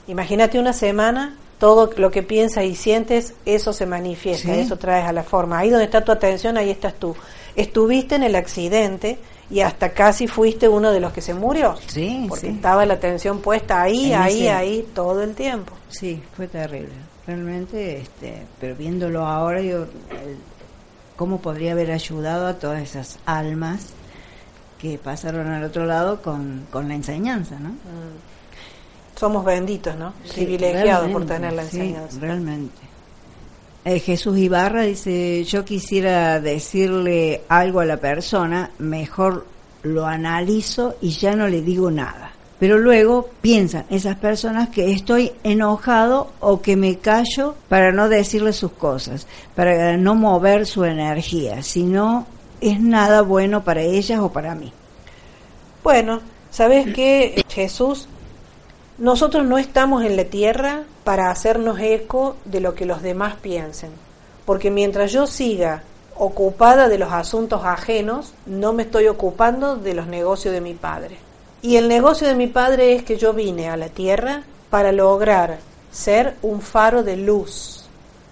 [0.10, 4.60] Imagínate una semana, todo lo que piensas y sientes, eso se manifiesta, Sí.
[4.62, 5.60] eso traes a la forma.
[5.60, 7.16] Ahí donde está tu atención, ahí estás tú.
[7.56, 9.20] Estuviste en el accidente
[9.52, 11.76] y hasta casi fuiste uno de los que se murió.
[11.88, 12.54] Sí, Porque sí.
[12.54, 15.74] estaba la atención puesta ahí, En ahí, ese- ahí, todo el tiempo.
[15.90, 16.90] Sí, fue terrible.
[17.28, 19.86] Realmente, este, pero viéndolo ahora, yo,
[21.16, 23.88] ¿cómo podría haber ayudado a todas esas almas
[24.80, 27.72] que pasaron al otro lado con, con la enseñanza, ¿no?
[29.20, 30.14] Somos benditos, ¿no?
[30.24, 32.20] Sí, Privilegiados por tener la sí, enseñanza.
[32.22, 32.80] realmente.
[33.84, 39.46] Eh, Jesús Ibarra dice, yo quisiera decirle algo a la persona, mejor
[39.84, 42.32] lo analizo y ya no le digo nada.
[42.60, 48.54] Pero luego piensan esas personas que estoy enojado o que me callo para no decirle
[48.54, 52.26] sus cosas, para no mover su energía, si no
[52.62, 54.72] es nada bueno para ellas o para mí.
[55.84, 58.08] Bueno, ¿sabes qué, Jesús?
[59.00, 63.92] Nosotros no estamos en la tierra para hacernos eco de lo que los demás piensen,
[64.46, 65.84] porque mientras yo siga
[66.18, 71.16] ocupada de los asuntos ajenos, no me estoy ocupando de los negocios de mi padre.
[71.62, 75.60] Y el negocio de mi padre es que yo vine a la tierra para lograr
[75.90, 77.86] ser un faro de luz,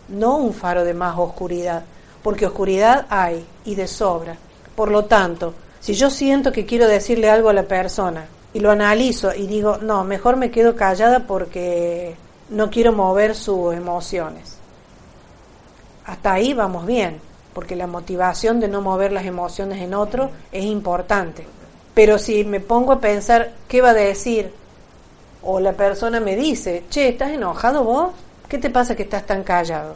[0.10, 1.86] no un faro de más oscuridad,
[2.22, 4.36] porque oscuridad hay y de sobra.
[4.76, 8.72] Por lo tanto, si yo siento que quiero decirle algo a la persona y lo
[8.72, 12.16] analizo y digo, no, mejor me quedo callada porque
[12.50, 14.58] no quiero mover sus emociones.
[16.08, 17.22] Hasta ahí vamos bien
[17.54, 21.46] porque la motivación de no mover las emociones en otro es importante.
[21.94, 24.52] Pero si me pongo a pensar qué va a decir,
[25.44, 28.10] o la persona me dice, che, ¿estás enojado vos?
[28.50, 29.94] ¿Qué te pasa que estás tan callado?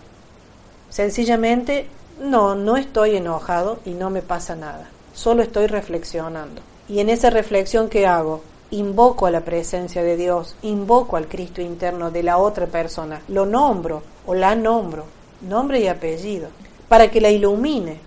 [0.92, 1.88] Sencillamente,
[2.20, 4.88] no, no estoy enojado y no me pasa nada.
[5.16, 6.62] Solo estoy reflexionando.
[6.88, 11.62] Y en esa reflexión que hago, invoco a la presencia de Dios, invoco al Cristo
[11.62, 15.06] interno de la otra persona, lo nombro o la nombro,
[15.42, 16.50] nombre y apellido
[16.92, 18.00] para que la ilumine,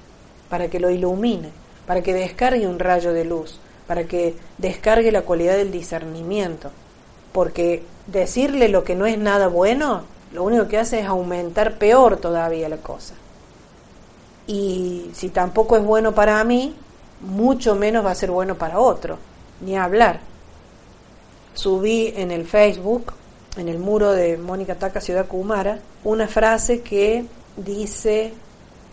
[0.50, 1.48] para que lo ilumine,
[1.86, 6.70] para que descargue un rayo de luz, para que descargue la cualidad del discernimiento.
[7.32, 10.02] Porque decirle lo que no es nada bueno,
[10.34, 13.14] lo único que hace es aumentar peor todavía la cosa.
[14.46, 16.74] Y si tampoco es bueno para mí,
[17.22, 19.16] mucho menos va a ser bueno para otro,
[19.62, 20.20] ni hablar.
[21.54, 23.12] Subí en el Facebook,
[23.56, 27.24] en el muro de Mónica Taca Ciudad Cumara, una frase que
[27.56, 28.32] dice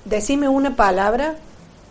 [0.05, 1.35] decime una palabra,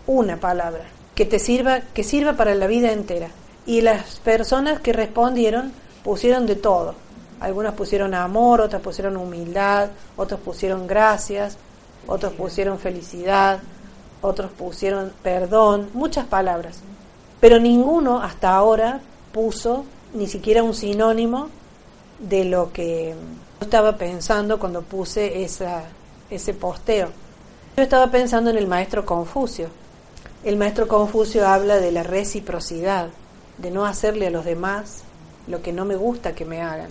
[0.06, 3.28] una palabra, que te sirva, que sirva para la vida entera.
[3.66, 6.94] Y las personas que respondieron pusieron de todo.
[7.40, 11.56] Algunas pusieron amor, otras pusieron humildad, otros pusieron gracias,
[12.06, 13.60] otros pusieron felicidad,
[14.20, 16.80] otros pusieron perdón, muchas palabras.
[17.40, 19.00] Pero ninguno hasta ahora
[19.32, 21.48] puso ni siquiera un sinónimo
[22.18, 23.14] de lo que
[23.60, 25.84] yo estaba pensando cuando puse esa,
[26.30, 27.08] ese posteo.
[27.76, 29.68] Yo estaba pensando en el maestro Confucio.
[30.44, 33.08] El maestro Confucio habla de la reciprocidad,
[33.58, 35.02] de no hacerle a los demás
[35.46, 36.90] lo que no me gusta que me hagan.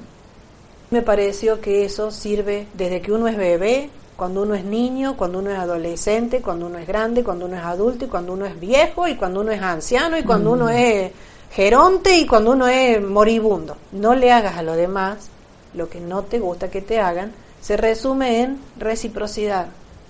[0.92, 5.40] Me pareció que eso sirve desde que uno es bebé, cuando uno es niño, cuando
[5.40, 8.60] uno es adolescente, cuando uno es grande, cuando uno es adulto y cuando uno es
[8.60, 11.12] viejo y cuando uno es anciano y cuando uno es
[11.52, 13.78] geronte y cuando uno es moribundo.
[13.92, 15.30] No le hagas a los demás
[15.74, 17.34] lo que no te gusta que te hagan.
[17.62, 19.68] Se resume en reciprocidad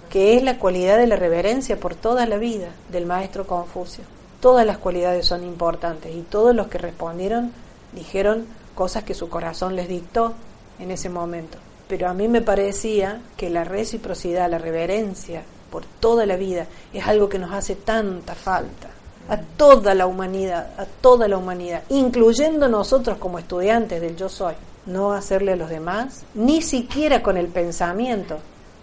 [0.09, 4.03] que es la cualidad de la reverencia por toda la vida del maestro Confucio.
[4.41, 7.51] Todas las cualidades son importantes y todos los que respondieron
[7.93, 10.33] dijeron cosas que su corazón les dictó
[10.79, 11.57] en ese momento.
[11.87, 17.05] Pero a mí me parecía que la reciprocidad, la reverencia por toda la vida es
[17.07, 18.89] algo que nos hace tanta falta
[19.29, 24.55] a toda la humanidad, a toda la humanidad, incluyendo nosotros como estudiantes del yo soy.
[24.85, 28.39] No hacerle a los demás, ni siquiera con el pensamiento,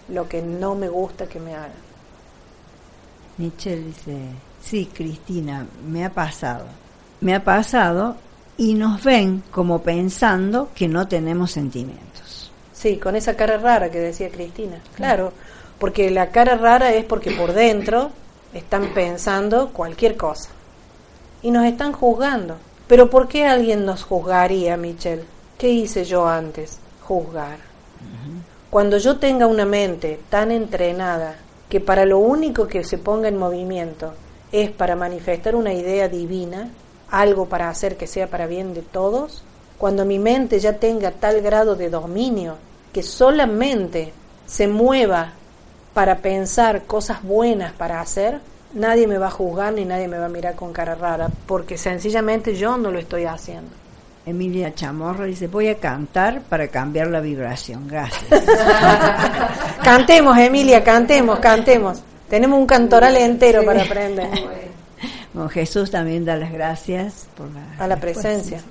[0.08, 1.86] lo que no me gusta que me hagan.
[3.38, 4.16] Michelle dice,
[4.62, 6.66] sí, Cristina, me ha pasado.
[7.20, 8.16] Me ha pasado
[8.56, 12.52] y nos ven como pensando que no tenemos sentimientos.
[12.72, 14.80] Sí, con esa cara rara que decía Cristina.
[14.94, 15.32] Claro,
[15.78, 18.12] porque la cara rara es porque por dentro
[18.52, 20.50] están pensando cualquier cosa.
[21.42, 22.56] Y nos están juzgando.
[22.86, 25.24] Pero ¿por qué alguien nos juzgaría, Michelle?
[25.58, 26.78] ¿Qué hice yo antes?
[27.02, 27.58] Juzgar.
[28.70, 31.36] Cuando yo tenga una mente tan entrenada
[31.68, 34.12] que para lo único que se ponga en movimiento
[34.52, 36.70] es para manifestar una idea divina,
[37.10, 39.42] algo para hacer que sea para bien de todos,
[39.78, 42.56] cuando mi mente ya tenga tal grado de dominio
[42.92, 44.12] que solamente
[44.46, 45.32] se mueva
[45.96, 48.38] para pensar cosas buenas para hacer,
[48.74, 51.78] nadie me va a juzgar ni nadie me va a mirar con cara rara, porque
[51.78, 53.70] sencillamente yo no lo estoy haciendo.
[54.26, 57.88] Emilia Chamorro dice, voy a cantar para cambiar la vibración.
[57.88, 58.26] Gracias.
[59.82, 62.02] cantemos, Emilia, cantemos, cantemos.
[62.28, 64.28] Tenemos un cantoral entero para aprender.
[65.32, 68.62] Bueno, Jesús también da las gracias por la, a la presencia.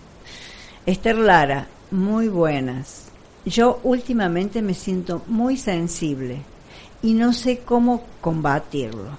[0.84, 3.06] Esther Lara, muy buenas.
[3.46, 6.42] Yo últimamente me siento muy sensible
[7.06, 9.12] y no sé cómo combatirlo.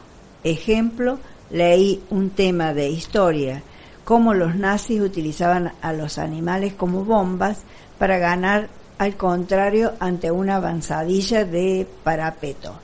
[0.42, 1.20] Ejemplo,
[1.50, 3.62] leí un tema de historia
[4.04, 7.58] cómo los nazis utilizaban a los animales como bombas
[7.96, 8.68] para ganar
[8.98, 12.74] al contrario ante una avanzadilla de parapeto.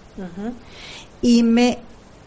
[1.21, 1.79] Y me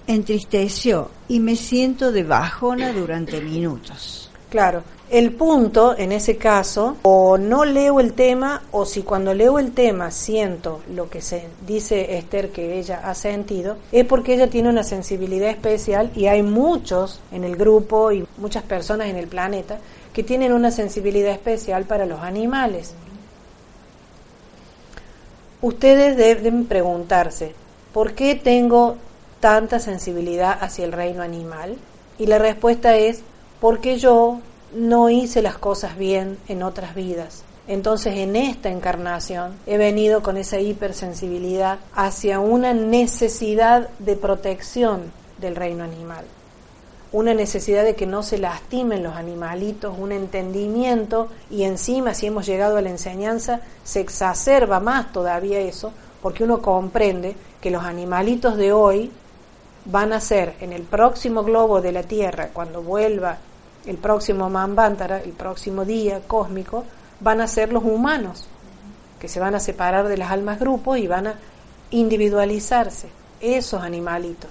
[0.06, 4.30] entristeció y me siento de bajona durante minutos.
[4.50, 9.60] Claro, el punto en ese caso, o no leo el tema, o si cuando leo
[9.60, 14.50] el tema siento lo que se dice Esther que ella ha sentido, es porque ella
[14.50, 19.28] tiene una sensibilidad especial y hay muchos en el grupo y muchas personas en el
[19.28, 19.78] planeta
[20.12, 22.96] que tienen una sensibilidad especial para los animales.
[25.62, 27.54] Ustedes deben preguntarse,
[27.94, 28.96] ¿por qué tengo
[29.40, 31.78] tanta sensibilidad hacia el reino animal?
[32.18, 33.22] Y la respuesta es,
[33.60, 34.40] porque yo
[34.76, 37.44] no hice las cosas bien en otras vidas.
[37.68, 45.56] Entonces en esta encarnación he venido con esa hipersensibilidad hacia una necesidad de protección del
[45.56, 46.26] reino animal,
[47.12, 52.46] una necesidad de que no se lastimen los animalitos, un entendimiento y encima si hemos
[52.46, 58.58] llegado a la enseñanza se exacerba más todavía eso, porque uno comprende que los animalitos
[58.58, 59.12] de hoy
[59.86, 63.38] van a ser en el próximo globo de la Tierra, cuando vuelva
[63.86, 66.84] el próximo Manvantara, el próximo día cósmico,
[67.20, 68.48] van a ser los humanos,
[69.20, 71.36] que se van a separar de las almas grupos y van a
[71.92, 73.10] individualizarse,
[73.40, 74.50] esos animalitos.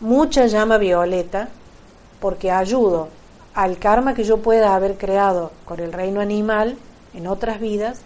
[0.00, 1.48] Mucha llama violeta,
[2.20, 3.08] porque ayudo
[3.54, 6.76] al karma que yo pueda haber creado con el reino animal
[7.14, 8.00] en otras vidas,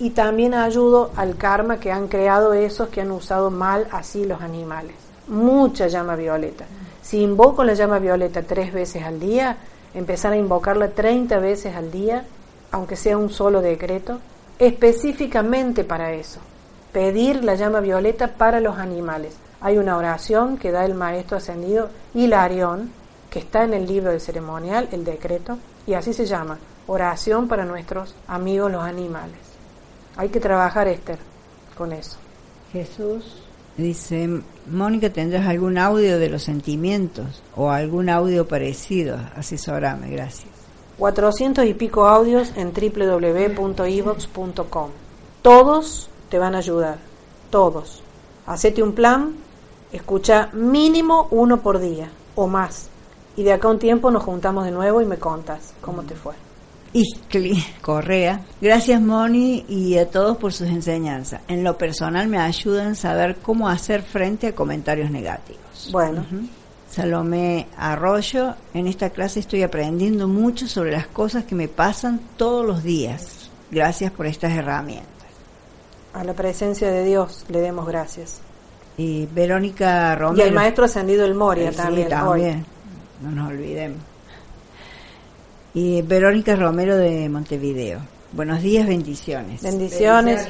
[0.00, 4.40] y también ayudo al karma que han creado esos que han usado mal así los
[4.40, 4.94] animales.
[5.26, 6.66] Mucha llama violeta.
[7.02, 9.56] Si invoco la llama violeta tres veces al día,
[9.94, 12.24] empezar a invocarla 30 veces al día,
[12.70, 14.18] aunque sea un solo decreto,
[14.58, 16.40] específicamente para eso.
[16.92, 19.36] Pedir la llama violeta para los animales.
[19.60, 22.90] Hay una oración que da el maestro ascendido Hilarión,
[23.30, 27.64] que está en el libro del ceremonial, el decreto, y así se llama, oración para
[27.64, 29.38] nuestros amigos los animales.
[30.16, 31.18] Hay que trabajar, Esther,
[31.76, 32.16] con eso.
[32.72, 33.47] Jesús
[33.78, 34.28] Dice,
[34.68, 39.16] Mónica, ¿tendrás algún audio de los sentimientos o algún audio parecido?
[39.36, 40.50] Asesorame, gracias.
[40.98, 43.70] 400 y pico audios en www.evox.com.
[45.42, 46.98] Todos te van a ayudar,
[47.50, 48.02] todos.
[48.46, 49.36] Hacete un plan,
[49.92, 52.88] escucha mínimo uno por día o más.
[53.36, 56.16] Y de acá a un tiempo nos juntamos de nuevo y me contas cómo te
[56.16, 56.34] fue.
[56.92, 58.40] Iscli Correa.
[58.60, 61.40] Gracias Moni y a todos por sus enseñanzas.
[61.48, 65.88] En lo personal me ayudan a saber cómo hacer frente a comentarios negativos.
[65.92, 66.24] Bueno.
[66.90, 72.64] Salomé Arroyo, en esta clase estoy aprendiendo mucho sobre las cosas que me pasan todos
[72.64, 73.50] los días.
[73.70, 75.08] Gracias por estas herramientas.
[76.14, 78.40] A la presencia de Dios le demos gracias.
[78.96, 80.44] Y Verónica Romero.
[80.44, 82.08] Y el maestro ascendido el Moria también.
[82.08, 82.64] también.
[83.22, 83.98] No nos olvidemos
[85.78, 88.00] y Verónica Romero de Montevideo.
[88.32, 89.62] Buenos días, bendiciones.
[89.62, 90.48] bendiciones.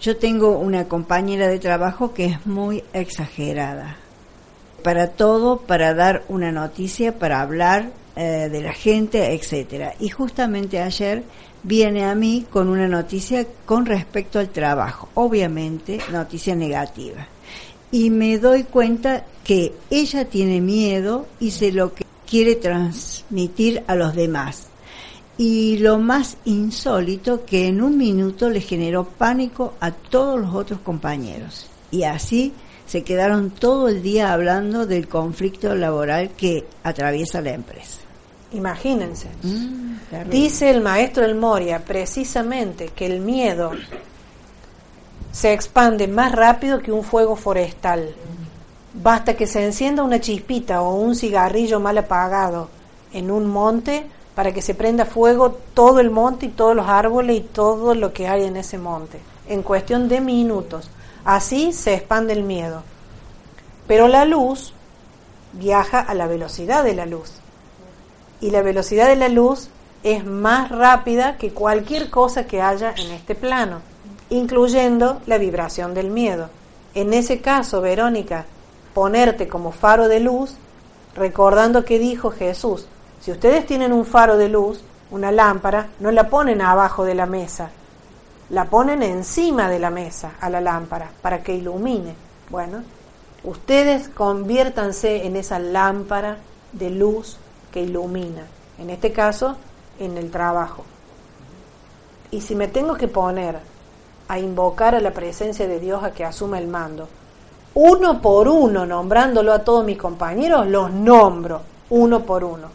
[0.00, 3.96] Yo tengo una compañera de trabajo que es muy exagerada.
[4.84, 9.94] Para todo, para dar una noticia, para hablar eh, de la gente, etcétera.
[9.98, 11.24] Y justamente ayer
[11.64, 17.26] viene a mí con una noticia con respecto al trabajo, obviamente noticia negativa.
[17.90, 23.94] Y me doy cuenta que ella tiene miedo y se lo que quiere transmitir a
[23.94, 24.66] los demás.
[25.38, 30.80] Y lo más insólito que en un minuto le generó pánico a todos los otros
[30.80, 31.68] compañeros.
[31.92, 32.52] Y así
[32.88, 38.00] se quedaron todo el día hablando del conflicto laboral que atraviesa la empresa.
[38.50, 39.28] Imagínense.
[39.44, 43.70] Mm, Dice el maestro El Moria precisamente que el miedo
[45.30, 48.12] se expande más rápido que un fuego forestal.
[48.94, 52.68] Basta que se encienda una chispita o un cigarrillo mal apagado
[53.12, 57.38] en un monte para que se prenda fuego todo el monte y todos los árboles
[57.38, 59.18] y todo lo que hay en ese monte,
[59.48, 60.90] en cuestión de minutos.
[61.24, 62.84] Así se expande el miedo.
[63.88, 64.72] Pero la luz
[65.52, 67.32] viaja a la velocidad de la luz.
[68.40, 69.70] Y la velocidad de la luz
[70.04, 73.80] es más rápida que cualquier cosa que haya en este plano,
[74.30, 76.48] incluyendo la vibración del miedo.
[76.94, 78.46] En ese caso, Verónica,
[78.94, 80.54] ponerte como faro de luz,
[81.14, 82.86] recordando que dijo Jesús,
[83.20, 87.26] si ustedes tienen un faro de luz, una lámpara, no la ponen abajo de la
[87.26, 87.70] mesa,
[88.50, 92.14] la ponen encima de la mesa a la lámpara para que ilumine.
[92.50, 92.82] Bueno,
[93.42, 96.38] ustedes conviértanse en esa lámpara
[96.72, 97.38] de luz
[97.72, 98.46] que ilumina,
[98.78, 99.56] en este caso
[99.98, 100.84] en el trabajo.
[102.30, 103.58] Y si me tengo que poner
[104.28, 107.08] a invocar a la presencia de Dios a que asuma el mando,
[107.74, 112.68] uno por uno, nombrándolo a todos mis compañeros, los nombro uno por uno.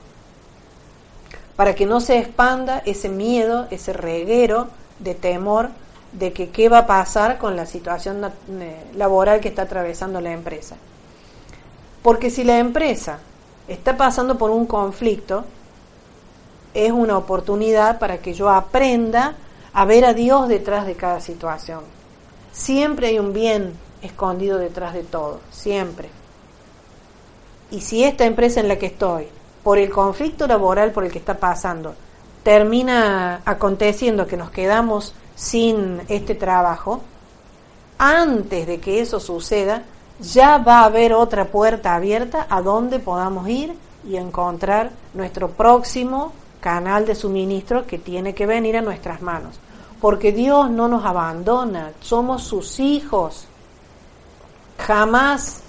[1.55, 4.67] Para que no se expanda ese miedo, ese reguero
[4.99, 5.69] de temor
[6.11, 10.31] de que qué va a pasar con la situación eh, laboral que está atravesando la
[10.31, 10.75] empresa.
[12.01, 13.19] Porque si la empresa
[13.67, 15.45] está pasando por un conflicto,
[16.73, 19.35] es una oportunidad para que yo aprenda
[19.73, 21.81] a ver a Dios detrás de cada situación.
[22.51, 26.09] Siempre hay un bien escondido detrás de todo, siempre.
[27.71, 29.27] Y si esta empresa en la que estoy,
[29.63, 31.93] por el conflicto laboral por el que está pasando,
[32.43, 37.01] termina aconteciendo que nos quedamos sin este trabajo,
[37.97, 39.83] antes de que eso suceda,
[40.19, 43.73] ya va a haber otra puerta abierta a donde podamos ir
[44.07, 49.59] y encontrar nuestro próximo canal de suministro que tiene que venir a nuestras manos.
[50.01, 53.47] Porque Dios no nos abandona, somos sus hijos.
[54.79, 55.61] Jamás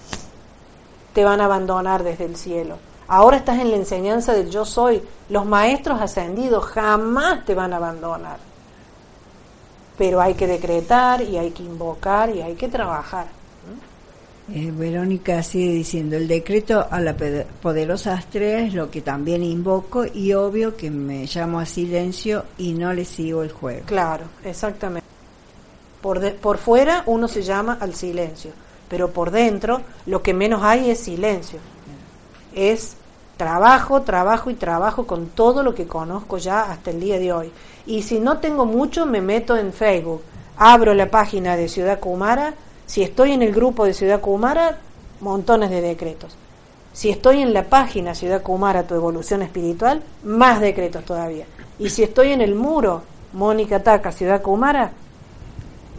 [1.12, 2.78] te van a abandonar desde el cielo.
[3.08, 5.02] Ahora estás en la enseñanza del yo soy.
[5.28, 8.38] Los maestros ascendidos jamás te van a abandonar.
[9.98, 13.26] Pero hay que decretar y hay que invocar y hay que trabajar.
[14.52, 17.14] Eh, Verónica sigue diciendo, el decreto a la
[17.62, 22.72] poderosa estrella es lo que también invoco y obvio que me llamo a silencio y
[22.72, 23.86] no le sigo el juego.
[23.86, 25.08] Claro, exactamente.
[26.00, 28.50] Por, por fuera uno se llama al silencio,
[28.90, 31.60] pero por dentro lo que menos hay es silencio.
[32.52, 32.96] Es
[33.36, 37.52] trabajo, trabajo y trabajo con todo lo que conozco ya hasta el día de hoy.
[37.86, 40.22] Y si no tengo mucho, me meto en Facebook,
[40.58, 42.52] abro la página de Ciudad Kumara,
[42.84, 44.78] si estoy en el grupo de Ciudad Kumara,
[45.20, 46.36] montones de decretos.
[46.92, 51.46] Si estoy en la página Ciudad Kumara, tu evolución espiritual, más decretos todavía.
[51.78, 53.02] Y si estoy en el muro
[53.32, 54.90] Mónica Taca, Ciudad Kumara,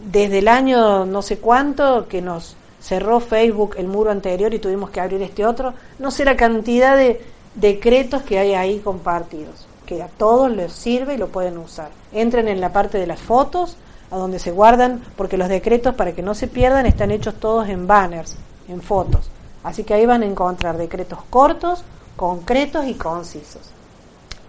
[0.04, 4.90] desde el año no sé cuánto que nos cerró Facebook el muro anterior y tuvimos
[4.90, 7.20] que abrir este otro, no sé la cantidad de
[7.54, 11.90] decretos que hay ahí compartidos, que a todos les sirve y lo pueden usar.
[12.12, 13.76] Entren en la parte de las fotos,
[14.10, 17.68] a donde se guardan, porque los decretos para que no se pierdan están hechos todos
[17.68, 18.36] en banners,
[18.68, 19.30] en fotos.
[19.62, 21.84] Así que ahí van a encontrar decretos cortos,
[22.16, 23.70] concretos y concisos.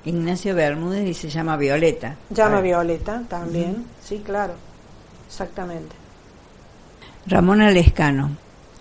[0.06, 2.18] Ignacio Bermúdez y se llama Violeta.
[2.30, 4.54] Llama Violeta también, sí, claro,
[5.28, 6.03] exactamente.
[7.26, 8.32] Ramona Lescano.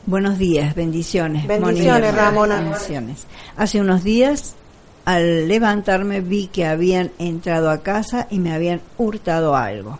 [0.06, 1.46] Buenos días, bendiciones.
[1.46, 2.60] Bendiciones, Ramona.
[2.60, 3.26] Bendiciones.
[3.56, 4.54] Hace unos días,
[5.04, 9.98] al levantarme, vi que habían entrado a casa y me habían hurtado algo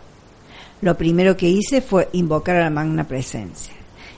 [0.83, 3.73] lo primero que hice fue invocar a la magna presencia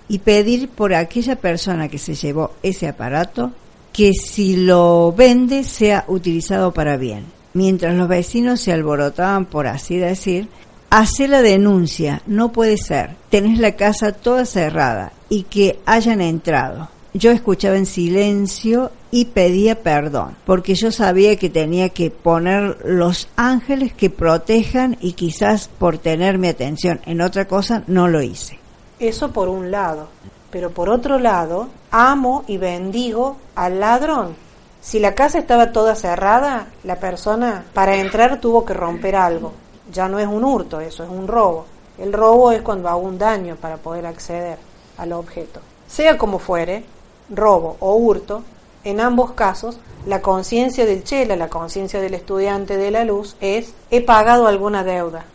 [0.07, 3.51] y pedir por aquella persona que se llevó ese aparato
[3.93, 7.25] que si lo vende sea utilizado para bien.
[7.53, 10.47] Mientras los vecinos se alborotaban, por así decir,
[10.89, 16.89] hace la denuncia, no puede ser, tenés la casa toda cerrada y que hayan entrado.
[17.13, 23.29] Yo escuchaba en silencio y pedía perdón, porque yo sabía que tenía que poner los
[23.37, 28.59] ángeles que protejan y quizás por tener mi atención en otra cosa no lo hice.
[28.99, 30.09] Eso por un lado,
[30.51, 34.35] pero por otro lado, amo y bendigo al ladrón.
[34.81, 39.53] Si la casa estaba toda cerrada, la persona para entrar tuvo que romper algo.
[39.91, 41.65] Ya no es un hurto, eso es un robo.
[41.97, 44.57] El robo es cuando hago un daño para poder acceder
[44.97, 45.61] al objeto.
[45.87, 46.83] Sea como fuere,
[47.29, 48.43] robo o hurto,
[48.83, 53.73] en ambos casos, la conciencia del chela, la conciencia del estudiante de la luz, es
[53.89, 55.25] he pagado alguna deuda.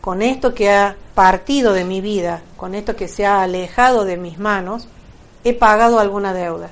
[0.00, 4.16] Con esto que ha partido de mi vida, con esto que se ha alejado de
[4.16, 4.88] mis manos,
[5.44, 6.70] he pagado alguna deuda.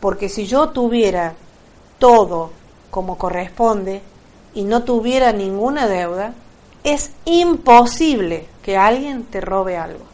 [0.00, 1.34] Porque si yo tuviera
[1.98, 2.50] todo
[2.90, 4.02] como corresponde
[4.54, 6.34] y no tuviera ninguna deuda,
[6.82, 10.04] es imposible que alguien te robe algo.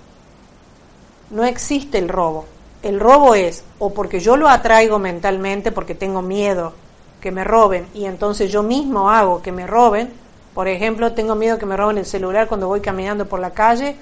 [1.31, 2.47] No existe el robo
[2.83, 6.73] el robo es o porque yo lo atraigo mentalmente porque tengo miedo
[7.21, 10.13] que me roben y entonces yo mismo hago que me roben.
[10.55, 13.97] Por ejemplo, tengo miedo que me roben el celular cuando voy caminando por la calle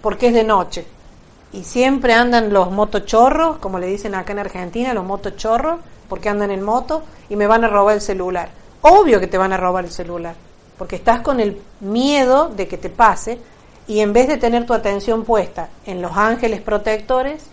[0.00, 0.86] porque es de noche.
[1.52, 6.50] Y siempre andan los motochorros, como le dicen acá en Argentina, los motochorros, porque andan
[6.50, 8.48] en moto y me van a robar el celular.
[8.82, 10.34] Obvio que te van a robar el celular,
[10.76, 13.38] porque estás con el miedo de que te pase
[13.86, 17.46] y en vez de tener tu atención puesta en los ángeles protectores,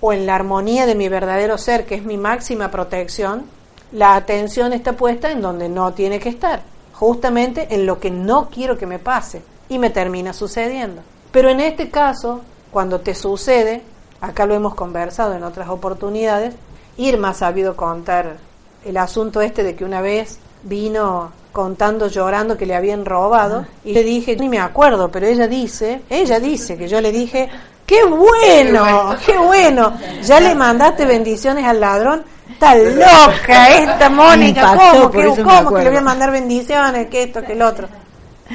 [0.00, 3.44] o en la armonía de mi verdadero ser, que es mi máxima protección,
[3.92, 6.62] la atención está puesta en donde no tiene que estar,
[6.92, 11.02] justamente en lo que no quiero que me pase y me termina sucediendo.
[11.32, 13.82] Pero en este caso, cuando te sucede,
[14.20, 16.54] acá lo hemos conversado en otras oportunidades,
[16.96, 18.36] Irma ha sabido contar
[18.84, 23.92] el asunto este de que una vez vino contando llorando que le habían robado y
[23.92, 27.48] le dije, ni me acuerdo, pero ella dice, ella dice que yo le dije,
[27.88, 29.16] ¡Qué bueno!
[29.24, 29.94] ¡Qué bueno!
[30.22, 32.22] ¿Ya le mandaste bendiciones al ladrón?
[32.50, 35.10] Está loca esta Mónica, ¿cómo?
[35.10, 37.08] que le voy a mandar bendiciones?
[37.08, 37.88] Que esto, que el otro.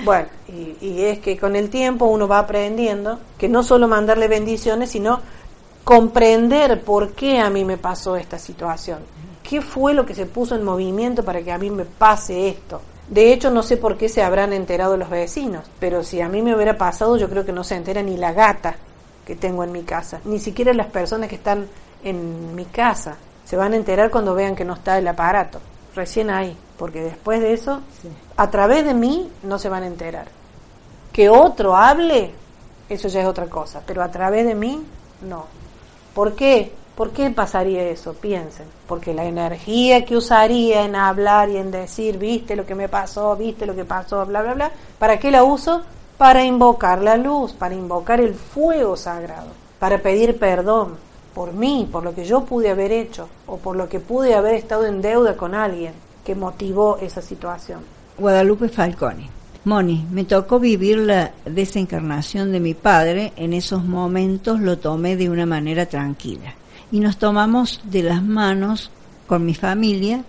[0.06, 4.28] Bueno, y, y, es que con el tiempo uno va aprendiendo que no solo mandarle
[4.28, 5.20] bendiciones, sino
[5.84, 9.00] comprender por qué a mí me pasó esta situación.
[9.44, 12.82] ¿Qué fue lo que se puso en movimiento para que a mí me pase esto?
[13.10, 16.42] De hecho, no sé por qué se habrán enterado los vecinos, pero si a mí
[16.42, 18.76] me hubiera pasado, yo creo que no se entera ni la gata
[19.26, 21.68] que tengo en mi casa, ni siquiera las personas que están
[22.04, 23.18] en mi casa.
[23.46, 25.60] Se van a enterar cuando vean que no está el aparato,
[25.96, 27.82] recién ahí, porque después de eso,
[28.38, 30.28] a través de mí no se van a enterar.
[31.12, 32.32] Que otro hable,
[32.88, 34.82] eso ya es otra cosa, pero a través de mí,
[35.22, 35.46] no.
[36.14, 36.72] ¿Por qué?
[36.96, 38.14] ¿Por qué pasaría eso?
[38.14, 38.68] Piensen.
[38.88, 43.36] Porque la energía que usaría en hablar y en decir, viste lo que me pasó,
[43.36, 45.82] viste lo que pasó, bla, bla, bla, ¿para qué la uso?
[46.18, 49.48] Para invocar la luz, para invocar el fuego sagrado,
[49.80, 50.98] para pedir perdón
[51.34, 54.54] por mí, por lo que yo pude haber hecho o por lo que pude haber
[54.54, 55.94] estado en deuda con alguien
[56.24, 57.80] que motivó esa situación.
[58.20, 59.32] Guadalupe Falcone.
[59.66, 65.30] Moni, me tocó vivir la desencarnación de mi padre, en esos momentos lo tomé de
[65.30, 66.54] una manera tranquila
[66.94, 68.92] y nos tomamos de las manos
[69.26, 70.24] con mi familia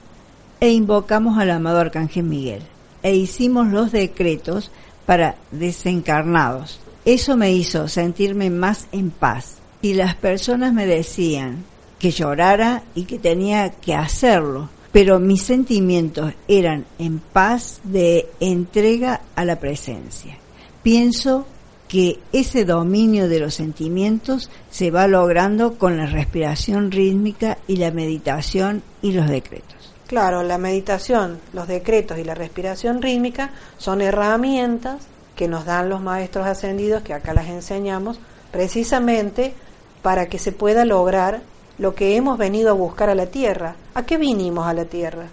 [0.61, 2.63] e invocamos al amado Arcángel Miguel
[3.03, 4.71] e hicimos los decretos
[5.05, 6.81] para desencarnados.
[7.05, 11.65] Eso me hizo sentirme más en paz y las personas me decían
[11.99, 19.21] que llorara y que tenía que hacerlo, pero mis sentimientos eran en paz de entrega
[19.37, 20.39] a la presencia.
[20.83, 21.47] Pienso
[21.95, 27.93] que ese dominio de los sentimientos se va logrando con la respiración rítmica y la
[27.93, 29.95] meditación y los decretos.
[30.09, 35.07] Claro, la meditación, los decretos y la respiración rítmica son herramientas
[35.37, 38.19] que nos dan los maestros ascendidos, que acá las enseñamos,
[38.51, 39.55] precisamente
[40.03, 41.43] para que se pueda lograr
[41.79, 43.77] lo que hemos venido a buscar a la tierra.
[43.95, 45.27] ¿A qué vinimos a la tierra?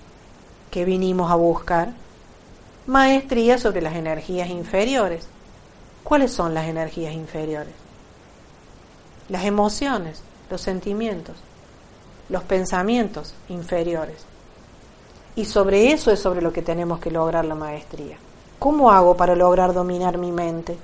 [0.70, 1.94] ¿Qué vinimos a buscar?
[2.86, 5.28] Maestría sobre las energías inferiores
[6.04, 7.74] ¿Cuáles son las energías inferiores?
[9.30, 11.38] Las emociones, los sentimientos,
[12.30, 14.26] los pensamientos inferiores.
[15.36, 18.18] Y sobre eso es sobre lo que tenemos que lograr la maestría.
[18.60, 20.78] ¿Cómo hago para lograr dominar mi mente?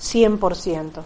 [0.00, 1.02] 100%.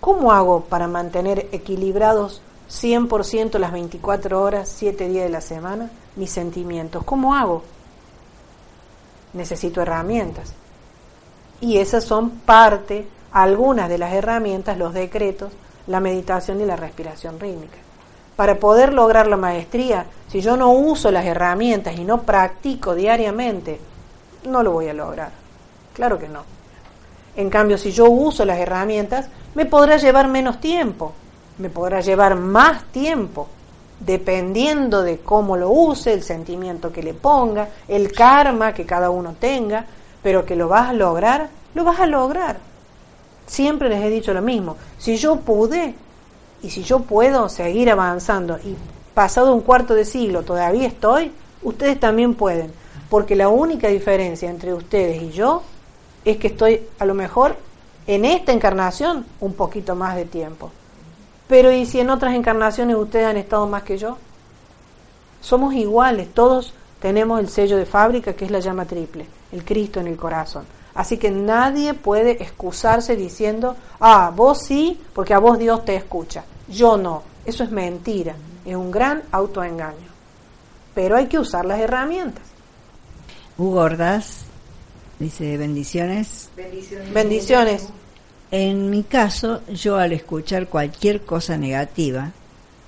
[0.00, 6.30] ¿Cómo hago para mantener equilibrados 100% las 24 horas, 7 días de la semana mis
[6.30, 7.04] sentimientos?
[7.04, 7.62] ¿Cómo hago?
[9.32, 10.52] Necesito herramientas.
[11.60, 15.52] Y esas son parte, algunas de las herramientas, los decretos,
[15.86, 17.78] la meditación y la respiración rítmica.
[18.36, 23.80] Para poder lograr la maestría, si yo no uso las herramientas y no practico diariamente,
[24.44, 25.30] no lo voy a lograr.
[25.94, 26.44] Claro que no.
[27.34, 31.12] En cambio, si yo uso las herramientas, me podrá llevar menos tiempo,
[31.58, 33.48] me podrá llevar más tiempo,
[34.00, 39.34] dependiendo de cómo lo use, el sentimiento que le ponga, el karma que cada uno
[39.38, 39.84] tenga,
[40.28, 42.58] pero que lo vas a lograr, lo vas a lograr.
[43.46, 44.76] Siempre les he dicho lo mismo.
[44.98, 45.94] Si yo pude
[46.62, 48.76] y si yo puedo seguir avanzando y
[49.14, 51.32] pasado un cuarto de siglo todavía estoy,
[51.62, 52.70] ustedes también pueden.
[53.08, 55.62] Porque la única diferencia entre ustedes y yo
[56.26, 57.56] es que estoy a lo mejor
[58.06, 60.70] en esta encarnación un poquito más de tiempo.
[61.48, 64.18] Pero ¿y si en otras encarnaciones ustedes han estado más que yo?
[65.40, 70.00] Somos iguales, todos tenemos el sello de fábrica que es la llama triple el Cristo
[70.00, 70.64] en el corazón.
[70.94, 76.44] Así que nadie puede excusarse diciendo, ah, vos sí, porque a vos Dios te escucha.
[76.68, 77.22] Yo no.
[77.44, 78.34] Eso es mentira.
[78.64, 80.08] Es un gran autoengaño.
[80.94, 82.42] Pero hay que usar las herramientas.
[83.56, 84.42] Hugo Ordaz
[85.18, 86.50] dice bendiciones.
[86.56, 87.12] Bendiciones.
[87.12, 87.88] Bendiciones.
[88.50, 92.32] En mi caso, yo al escuchar cualquier cosa negativa,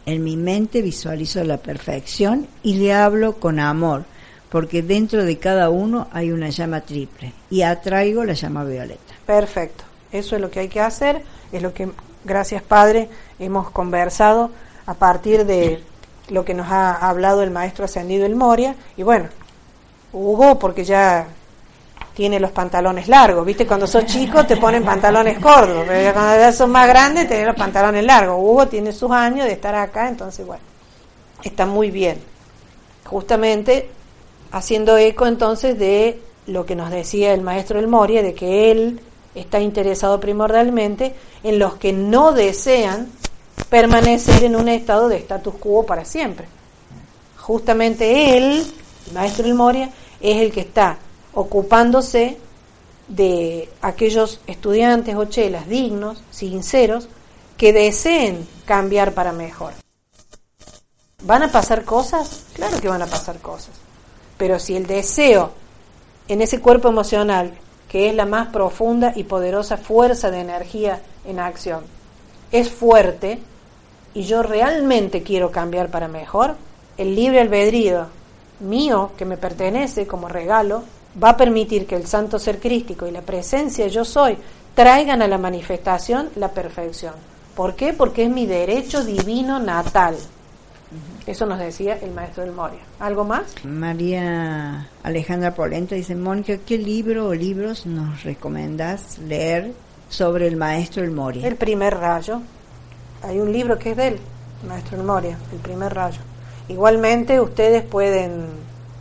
[0.06, 4.04] en mi mente visualizo la perfección y le hablo con amor
[4.50, 9.14] porque dentro de cada uno hay una llama triple y atraigo la llama violeta.
[9.26, 11.22] Perfecto, eso es lo que hay que hacer,
[11.52, 11.88] es lo que,
[12.24, 13.08] gracias Padre,
[13.38, 14.50] hemos conversado
[14.86, 15.82] a partir de
[16.28, 19.28] lo que nos ha hablado el maestro ascendido el Moria, y bueno,
[20.12, 21.26] Hugo, porque ya
[22.14, 26.52] tiene los pantalones largos, viste, cuando sos chico te ponen pantalones cortos, pero cuando ya
[26.52, 28.36] sos más grande tenés los pantalones largos.
[28.38, 30.62] Hugo tiene sus años de estar acá, entonces bueno,
[31.42, 32.18] está muy bien.
[33.04, 33.90] Justamente
[34.52, 39.00] haciendo eco entonces de lo que nos decía el maestro El Moria, de que él
[39.34, 43.08] está interesado primordialmente en los que no desean
[43.68, 46.46] permanecer en un estado de status quo para siempre.
[47.36, 48.66] Justamente él,
[49.06, 49.90] el maestro El Moria,
[50.20, 50.98] es el que está
[51.32, 52.36] ocupándose
[53.08, 57.08] de aquellos estudiantes o chelas dignos, sinceros,
[57.56, 59.72] que deseen cambiar para mejor.
[61.22, 62.44] ¿Van a pasar cosas?
[62.54, 63.89] Claro que van a pasar cosas.
[64.40, 65.50] Pero si el deseo
[66.26, 67.52] en ese cuerpo emocional,
[67.90, 71.84] que es la más profunda y poderosa fuerza de energía en acción,
[72.50, 73.38] es fuerte
[74.14, 76.56] y yo realmente quiero cambiar para mejor,
[76.96, 78.06] el libre albedrío
[78.60, 80.84] mío que me pertenece como regalo
[81.22, 84.38] va a permitir que el santo ser crístico y la presencia yo soy
[84.74, 87.12] traigan a la manifestación la perfección.
[87.54, 87.92] ¿Por qué?
[87.92, 90.16] Porque es mi derecho divino natal.
[91.26, 92.80] Eso nos decía el maestro del Moria.
[92.98, 93.54] ¿Algo más?
[93.64, 99.72] María Alejandra Polenta dice, Mónica, ¿qué libro o libros nos recomendás leer
[100.08, 101.46] sobre el maestro del Moria?
[101.46, 102.40] El primer rayo.
[103.22, 104.18] Hay un libro que es de él,
[104.66, 106.20] maestro del Moria, el primer rayo.
[106.68, 108.46] Igualmente ustedes pueden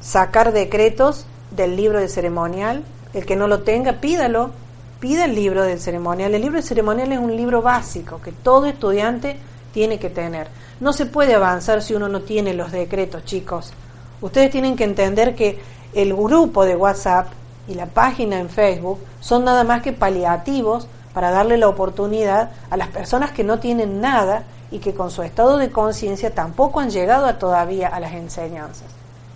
[0.01, 2.83] sacar decretos del libro de ceremonial.
[3.13, 4.51] El que no lo tenga, pídalo.
[4.99, 6.35] Pida el libro del ceremonial.
[6.35, 9.37] El libro de ceremonial es un libro básico que todo estudiante
[9.73, 10.47] tiene que tener.
[10.79, 13.73] No se puede avanzar si uno no tiene los decretos, chicos.
[14.21, 15.59] Ustedes tienen que entender que
[15.93, 17.27] el grupo de WhatsApp
[17.67, 22.77] y la página en Facebook son nada más que paliativos para darle la oportunidad a
[22.77, 26.91] las personas que no tienen nada y que con su estado de conciencia tampoco han
[26.91, 28.87] llegado a todavía a las enseñanzas.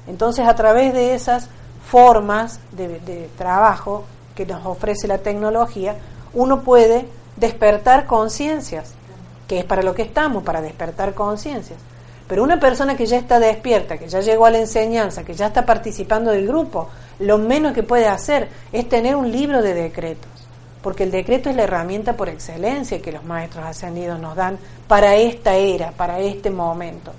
[0.08, 1.50] Entonces, a través de esas
[1.86, 4.04] formas de, de trabajo
[4.36, 5.96] que nos ofrece la tecnología,
[6.34, 8.94] uno puede despertar conciencias,
[9.48, 11.80] que es para lo que estamos, para despertar conciencias.
[12.28, 15.48] Pero una persona que ya está despierta, que ya llegó a la enseñanza, que ya
[15.48, 16.90] está participando del grupo,
[17.20, 20.32] lo menos que puede hacer es tener un libro de decretos,
[20.82, 24.58] porque el decreto es la herramienta por excelencia que los maestros ascendidos nos dan
[24.88, 27.12] para esta era, para este momento.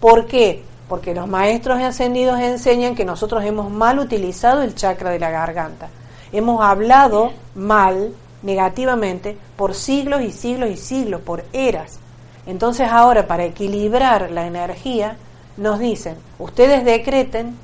[0.00, 0.62] ¿Por qué?
[0.88, 5.88] Porque los maestros ascendidos enseñan que nosotros hemos mal utilizado el chakra de la garganta.
[6.32, 8.12] Hemos hablado mal,
[8.42, 11.98] negativamente, por siglos y siglos y siglos, por eras.
[12.46, 15.16] Entonces ahora para equilibrar la energía
[15.56, 17.56] nos dicen, ustedes decreten,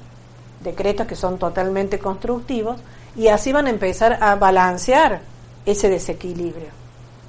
[0.62, 2.80] decretos que son totalmente constructivos,
[3.16, 5.20] y así van a empezar a balancear
[5.64, 6.68] ese desequilibrio.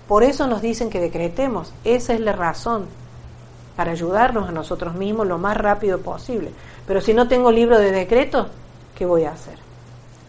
[0.07, 2.87] Por eso nos dicen que decretemos, esa es la razón,
[3.75, 6.51] para ayudarnos a nosotros mismos lo más rápido posible.
[6.87, 8.47] Pero si no tengo libro de decretos,
[8.95, 9.64] ¿qué voy a hacer?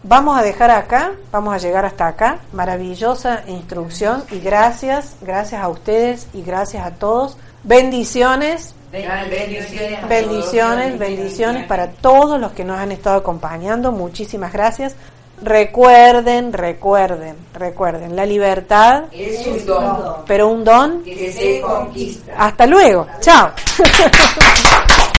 [0.03, 2.39] Vamos a dejar acá, vamos a llegar hasta acá.
[2.53, 7.37] Maravillosa instrucción y gracias, gracias a ustedes y gracias a todos.
[7.63, 13.91] Bendiciones, Bendiciones, bendiciones, bendiciones para todos los que nos han estado acompañando.
[13.91, 14.95] Muchísimas gracias.
[15.41, 21.03] Recuerden, recuerden, recuerden, la libertad, Es un don pero un don.
[21.03, 22.33] que se conquista.
[22.37, 23.07] Hasta luego.
[23.19, 23.51] Chao.